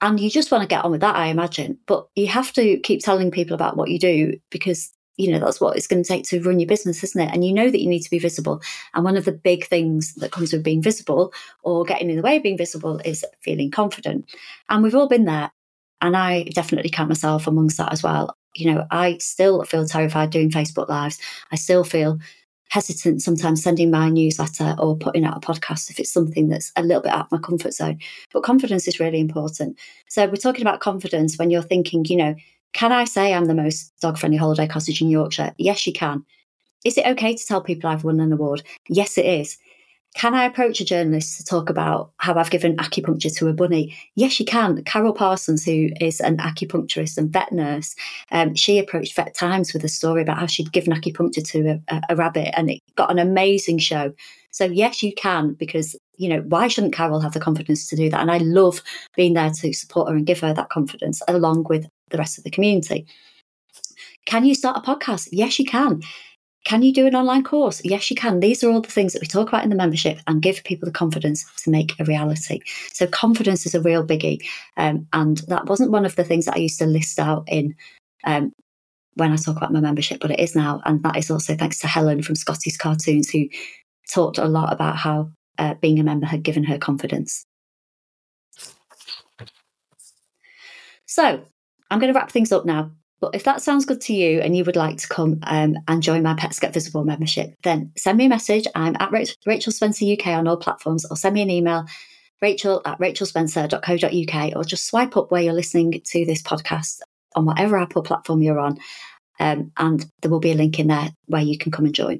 And 0.00 0.18
you 0.18 0.30
just 0.30 0.50
want 0.50 0.62
to 0.62 0.68
get 0.68 0.84
on 0.84 0.90
with 0.90 1.00
that, 1.00 1.16
I 1.16 1.26
imagine. 1.26 1.78
But 1.86 2.06
you 2.16 2.26
have 2.26 2.52
to 2.54 2.78
keep 2.80 3.02
telling 3.02 3.30
people 3.30 3.54
about 3.54 3.76
what 3.76 3.88
you 3.88 3.98
do 3.98 4.38
because, 4.50 4.92
you 5.16 5.30
know, 5.30 5.38
that's 5.38 5.60
what 5.60 5.76
it's 5.76 5.86
going 5.86 6.02
to 6.02 6.08
take 6.08 6.24
to 6.24 6.42
run 6.42 6.58
your 6.58 6.66
business, 6.66 7.04
isn't 7.04 7.20
it? 7.20 7.32
And 7.32 7.44
you 7.44 7.52
know 7.52 7.70
that 7.70 7.80
you 7.80 7.88
need 7.88 8.02
to 8.02 8.10
be 8.10 8.18
visible. 8.18 8.60
And 8.94 9.04
one 9.04 9.16
of 9.16 9.24
the 9.24 9.32
big 9.32 9.66
things 9.66 10.14
that 10.14 10.32
comes 10.32 10.52
with 10.52 10.64
being 10.64 10.82
visible 10.82 11.32
or 11.62 11.84
getting 11.84 12.10
in 12.10 12.16
the 12.16 12.22
way 12.22 12.36
of 12.36 12.42
being 12.42 12.58
visible 12.58 13.00
is 13.04 13.24
feeling 13.42 13.70
confident. 13.70 14.28
And 14.68 14.82
we've 14.82 14.94
all 14.94 15.08
been 15.08 15.24
there. 15.24 15.52
And 16.00 16.16
I 16.16 16.44
definitely 16.52 16.90
count 16.90 17.08
myself 17.08 17.46
amongst 17.46 17.78
that 17.78 17.92
as 17.92 18.02
well 18.02 18.36
you 18.54 18.72
know, 18.72 18.86
I 18.90 19.18
still 19.18 19.64
feel 19.64 19.86
terrified 19.86 20.30
doing 20.30 20.50
Facebook 20.50 20.88
Lives. 20.88 21.18
I 21.50 21.56
still 21.56 21.84
feel 21.84 22.18
hesitant 22.72 23.20
sometimes 23.20 23.62
sending 23.62 23.90
my 23.90 24.08
newsletter 24.08 24.74
or 24.78 24.96
putting 24.96 25.26
out 25.26 25.36
a 25.36 25.40
podcast 25.40 25.90
if 25.90 26.00
it's 26.00 26.10
something 26.10 26.48
that's 26.48 26.72
a 26.74 26.82
little 26.82 27.02
bit 27.02 27.12
out 27.12 27.26
of 27.26 27.32
my 27.32 27.38
comfort 27.38 27.74
zone. 27.74 27.98
But 28.32 28.44
confidence 28.44 28.88
is 28.88 28.98
really 28.98 29.20
important. 29.20 29.78
So 30.08 30.26
we're 30.26 30.36
talking 30.36 30.62
about 30.62 30.80
confidence 30.80 31.38
when 31.38 31.50
you're 31.50 31.60
thinking, 31.60 32.06
you 32.06 32.16
know, 32.16 32.34
can 32.72 32.90
I 32.90 33.04
say 33.04 33.34
I'm 33.34 33.44
the 33.44 33.54
most 33.54 33.92
dog 34.00 34.16
friendly 34.16 34.38
holiday 34.38 34.66
cottage 34.66 35.02
in 35.02 35.10
Yorkshire? 35.10 35.52
Yes, 35.58 35.86
you 35.86 35.92
can. 35.92 36.24
Is 36.84 36.96
it 36.96 37.06
okay 37.06 37.34
to 37.34 37.46
tell 37.46 37.60
people 37.60 37.90
I've 37.90 38.04
won 38.04 38.20
an 38.20 38.32
award? 38.32 38.62
Yes, 38.88 39.18
it 39.18 39.26
is. 39.26 39.58
Can 40.14 40.34
I 40.34 40.44
approach 40.44 40.78
a 40.80 40.84
journalist 40.84 41.38
to 41.38 41.44
talk 41.44 41.70
about 41.70 42.12
how 42.18 42.34
I've 42.34 42.50
given 42.50 42.76
acupuncture 42.76 43.34
to 43.36 43.48
a 43.48 43.52
bunny? 43.54 43.96
Yes, 44.14 44.38
you 44.38 44.44
can. 44.44 44.82
Carol 44.84 45.14
Parsons, 45.14 45.64
who 45.64 45.88
is 46.00 46.20
an 46.20 46.36
acupuncturist 46.36 47.16
and 47.16 47.32
vet 47.32 47.50
nurse, 47.50 47.94
um, 48.30 48.54
she 48.54 48.78
approached 48.78 49.16
Vet 49.16 49.34
Times 49.34 49.72
with 49.72 49.84
a 49.84 49.88
story 49.88 50.20
about 50.20 50.38
how 50.38 50.46
she'd 50.46 50.72
given 50.72 50.92
acupuncture 50.92 51.44
to 51.48 51.68
a, 51.68 51.94
a, 51.94 52.02
a 52.10 52.16
rabbit 52.16 52.52
and 52.58 52.70
it 52.70 52.80
got 52.94 53.10
an 53.10 53.18
amazing 53.18 53.78
show. 53.78 54.12
So, 54.50 54.66
yes, 54.66 55.02
you 55.02 55.14
can, 55.14 55.54
because, 55.54 55.96
you 56.18 56.28
know, 56.28 56.40
why 56.42 56.68
shouldn't 56.68 56.92
Carol 56.92 57.20
have 57.20 57.32
the 57.32 57.40
confidence 57.40 57.88
to 57.88 57.96
do 57.96 58.10
that? 58.10 58.20
And 58.20 58.30
I 58.30 58.38
love 58.38 58.82
being 59.16 59.32
there 59.32 59.50
to 59.50 59.72
support 59.72 60.10
her 60.10 60.16
and 60.16 60.26
give 60.26 60.40
her 60.40 60.52
that 60.52 60.68
confidence 60.68 61.22
along 61.26 61.64
with 61.70 61.86
the 62.10 62.18
rest 62.18 62.36
of 62.36 62.44
the 62.44 62.50
community. 62.50 63.06
Can 64.26 64.44
you 64.44 64.54
start 64.54 64.76
a 64.76 64.80
podcast? 64.80 65.30
Yes, 65.32 65.58
you 65.58 65.64
can. 65.64 66.02
Can 66.64 66.82
you 66.82 66.92
do 66.92 67.06
an 67.06 67.16
online 67.16 67.42
course? 67.42 67.82
Yes, 67.84 68.08
you 68.08 68.16
can. 68.16 68.38
These 68.38 68.62
are 68.62 68.70
all 68.70 68.80
the 68.80 68.90
things 68.90 69.12
that 69.12 69.22
we 69.22 69.26
talk 69.26 69.48
about 69.48 69.64
in 69.64 69.70
the 69.70 69.76
membership 69.76 70.20
and 70.26 70.40
give 70.40 70.62
people 70.62 70.86
the 70.86 70.92
confidence 70.92 71.44
to 71.64 71.70
make 71.70 71.98
a 71.98 72.04
reality. 72.04 72.60
So, 72.92 73.06
confidence 73.08 73.66
is 73.66 73.74
a 73.74 73.80
real 73.80 74.06
biggie. 74.06 74.44
Um, 74.76 75.06
and 75.12 75.38
that 75.48 75.66
wasn't 75.66 75.90
one 75.90 76.04
of 76.04 76.14
the 76.14 76.24
things 76.24 76.44
that 76.44 76.54
I 76.54 76.60
used 76.60 76.78
to 76.78 76.86
list 76.86 77.18
out 77.18 77.44
in 77.48 77.74
um, 78.24 78.52
when 79.14 79.32
I 79.32 79.36
talk 79.36 79.56
about 79.56 79.72
my 79.72 79.80
membership, 79.80 80.20
but 80.20 80.30
it 80.30 80.38
is 80.38 80.54
now. 80.54 80.80
And 80.84 81.02
that 81.02 81.16
is 81.16 81.30
also 81.30 81.56
thanks 81.56 81.80
to 81.80 81.88
Helen 81.88 82.22
from 82.22 82.36
Scotty's 82.36 82.76
Cartoons, 82.76 83.28
who 83.28 83.48
talked 84.08 84.38
a 84.38 84.46
lot 84.46 84.72
about 84.72 84.96
how 84.96 85.30
uh, 85.58 85.74
being 85.74 85.98
a 85.98 86.04
member 86.04 86.26
had 86.26 86.44
given 86.44 86.64
her 86.64 86.78
confidence. 86.78 87.44
So, 91.06 91.44
I'm 91.90 91.98
going 91.98 92.12
to 92.12 92.18
wrap 92.18 92.30
things 92.30 92.52
up 92.52 92.64
now. 92.64 92.92
But 93.22 93.36
if 93.36 93.44
that 93.44 93.62
sounds 93.62 93.84
good 93.84 94.00
to 94.02 94.12
you 94.12 94.40
and 94.40 94.56
you 94.56 94.64
would 94.64 94.74
like 94.74 94.96
to 94.96 95.06
come 95.06 95.38
um, 95.44 95.76
and 95.86 96.02
join 96.02 96.24
my 96.24 96.34
Pets 96.34 96.58
Get 96.58 96.74
Visible 96.74 97.04
membership, 97.04 97.54
then 97.62 97.92
send 97.96 98.18
me 98.18 98.26
a 98.26 98.28
message. 98.28 98.66
I'm 98.74 98.96
at 98.98 99.12
Rachel 99.12 99.72
Spencer 99.72 100.04
UK 100.12 100.26
on 100.26 100.48
all 100.48 100.56
platforms, 100.56 101.06
or 101.08 101.16
send 101.16 101.34
me 101.34 101.42
an 101.42 101.48
email, 101.48 101.86
rachel 102.42 102.82
at 102.84 102.98
rachelspencer.co.uk, 102.98 104.56
or 104.56 104.64
just 104.64 104.88
swipe 104.88 105.16
up 105.16 105.30
where 105.30 105.40
you're 105.40 105.52
listening 105.52 106.02
to 106.04 106.26
this 106.26 106.42
podcast 106.42 106.98
on 107.36 107.44
whatever 107.44 107.78
Apple 107.78 108.02
platform 108.02 108.42
you're 108.42 108.58
on. 108.58 108.78
Um, 109.38 109.70
and 109.76 110.04
there 110.20 110.30
will 110.30 110.40
be 110.40 110.50
a 110.50 110.56
link 110.56 110.80
in 110.80 110.88
there 110.88 111.10
where 111.26 111.42
you 111.42 111.56
can 111.56 111.70
come 111.70 111.84
and 111.84 111.94
join. 111.94 112.18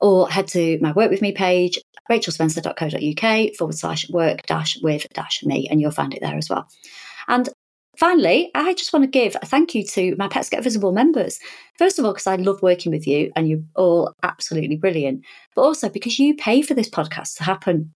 Or 0.00 0.26
head 0.30 0.48
to 0.48 0.78
my 0.80 0.92
Work 0.92 1.10
With 1.10 1.20
Me 1.20 1.32
page, 1.32 1.78
rachelspencer.co.uk 2.10 3.56
forward 3.56 3.76
slash 3.76 4.08
work 4.08 4.46
dash 4.46 4.78
with 4.80 5.06
dash 5.12 5.44
me, 5.44 5.68
and 5.70 5.82
you'll 5.82 5.90
find 5.90 6.14
it 6.14 6.22
there 6.22 6.38
as 6.38 6.48
well. 6.48 6.66
And 7.28 7.46
Finally, 8.00 8.50
I 8.54 8.72
just 8.72 8.94
want 8.94 9.02
to 9.02 9.10
give 9.10 9.36
a 9.42 9.44
thank 9.44 9.74
you 9.74 9.84
to 9.88 10.16
my 10.16 10.26
Pets 10.26 10.48
Get 10.48 10.64
Visible 10.64 10.90
members. 10.90 11.38
First 11.76 11.98
of 11.98 12.06
all, 12.06 12.12
because 12.12 12.26
I 12.26 12.36
love 12.36 12.62
working 12.62 12.90
with 12.90 13.06
you 13.06 13.30
and 13.36 13.46
you're 13.46 13.60
all 13.76 14.14
absolutely 14.22 14.76
brilliant, 14.76 15.22
but 15.54 15.60
also 15.60 15.90
because 15.90 16.18
you 16.18 16.34
pay 16.34 16.62
for 16.62 16.72
this 16.72 16.88
podcast 16.88 17.36
to 17.36 17.44
happen. 17.44 17.92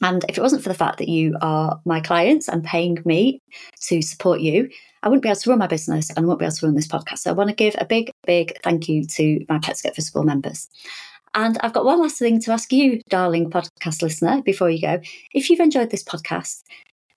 And 0.00 0.24
if 0.28 0.38
it 0.38 0.40
wasn't 0.40 0.62
for 0.62 0.68
the 0.68 0.76
fact 0.76 0.98
that 0.98 1.08
you 1.08 1.36
are 1.42 1.80
my 1.84 1.98
clients 1.98 2.46
and 2.46 2.62
paying 2.62 2.98
me 3.04 3.40
to 3.88 4.02
support 4.02 4.40
you, 4.40 4.70
I 5.02 5.08
wouldn't 5.08 5.24
be 5.24 5.28
able 5.28 5.40
to 5.40 5.50
run 5.50 5.58
my 5.58 5.66
business 5.66 6.10
and 6.10 6.18
I 6.18 6.20
wouldn't 6.20 6.38
be 6.38 6.44
able 6.44 6.54
to 6.54 6.66
run 6.66 6.76
this 6.76 6.86
podcast. 6.86 7.18
So 7.18 7.30
I 7.30 7.34
want 7.34 7.50
to 7.50 7.56
give 7.56 7.74
a 7.78 7.84
big, 7.84 8.12
big 8.24 8.56
thank 8.62 8.88
you 8.88 9.04
to 9.04 9.44
my 9.48 9.58
Pets 9.58 9.82
Get 9.82 9.96
Visible 9.96 10.22
members. 10.22 10.68
And 11.34 11.58
I've 11.58 11.72
got 11.72 11.84
one 11.84 12.00
last 12.00 12.20
thing 12.20 12.40
to 12.42 12.52
ask 12.52 12.72
you, 12.72 13.00
darling 13.08 13.50
podcast 13.50 14.00
listener, 14.00 14.42
before 14.42 14.70
you 14.70 14.80
go. 14.80 15.00
If 15.32 15.50
you've 15.50 15.58
enjoyed 15.58 15.90
this 15.90 16.04
podcast, 16.04 16.62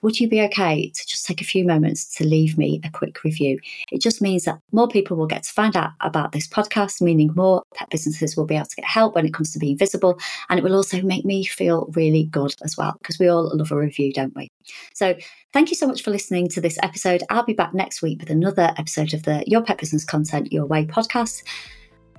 would 0.02 0.20
you 0.20 0.30
be 0.30 0.42
okay 0.42 0.90
to 0.90 1.08
just 1.08 1.26
take 1.26 1.42
a 1.42 1.46
few 1.46 1.66
moments 1.66 2.16
to 2.16 2.24
leave 2.24 2.58
me 2.58 2.80
a 2.84 2.90
quick 2.90 3.24
review? 3.24 3.60
It 3.92 4.02
just 4.02 4.22
means 4.22 4.46
that 4.46 4.60
more 4.72 4.88
people 4.88 5.18
will 5.18 5.28
get 5.28 5.44
to 5.44 5.52
find 5.52 5.76
out 5.76 5.92
about 6.02 6.32
this 6.32 6.48
podcast, 6.48 7.02
meaning 7.02 7.32
more 7.36 7.64
pet 7.74 7.90
businesses 7.90 8.38
will 8.38 8.46
be 8.46 8.56
able 8.56 8.68
to 8.68 8.76
get 8.76 8.86
help 8.86 9.16
when 9.16 9.26
it 9.26 9.34
comes 9.34 9.52
to 9.54 9.60
being 9.60 9.78
visible. 9.78 10.20
And 10.50 10.60
it 10.60 10.64
will 10.64 10.76
also 10.76 11.02
make 11.02 11.26
me 11.26 11.44
feel 11.44 11.92
really 11.96 12.26
good 12.26 12.54
as 12.64 12.78
well, 12.78 12.96
because 13.00 13.20
we 13.20 13.28
all 13.28 13.52
love 13.56 13.72
a 13.72 13.76
review, 13.76 14.14
don't 14.14 14.36
we? 14.36 14.50
So 14.94 15.16
thank 15.54 15.70
you 15.70 15.76
so 15.76 15.88
much 15.88 16.04
for 16.04 16.12
listening 16.12 16.48
to 16.50 16.62
this 16.62 16.78
episode. 16.84 17.24
I'll 17.30 17.44
be 17.44 17.54
back 17.54 17.74
next 17.74 18.02
week 18.02 18.20
with 18.20 18.30
another 18.30 18.74
episode 18.78 19.14
of 19.14 19.24
the 19.24 19.44
Your 19.48 19.62
Pet 19.62 19.80
Business 19.80 20.06
Content 20.06 20.52
Your 20.52 20.66
Way 20.66 20.86
podcast. 20.86 21.44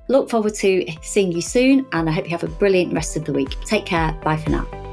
Look 0.09 0.31
forward 0.31 0.55
to 0.55 0.87
seeing 1.03 1.33
you 1.33 1.43
soon, 1.43 1.87
and 1.93 2.09
I 2.09 2.13
hope 2.13 2.25
you 2.25 2.31
have 2.31 2.45
a 2.45 2.49
brilliant 2.49 2.95
rest 2.95 3.17
of 3.17 3.25
the 3.25 3.33
week. 3.33 3.51
Take 3.67 3.85
care. 3.85 4.13
Bye 4.25 4.39
for 4.39 4.51
now. 4.51 4.88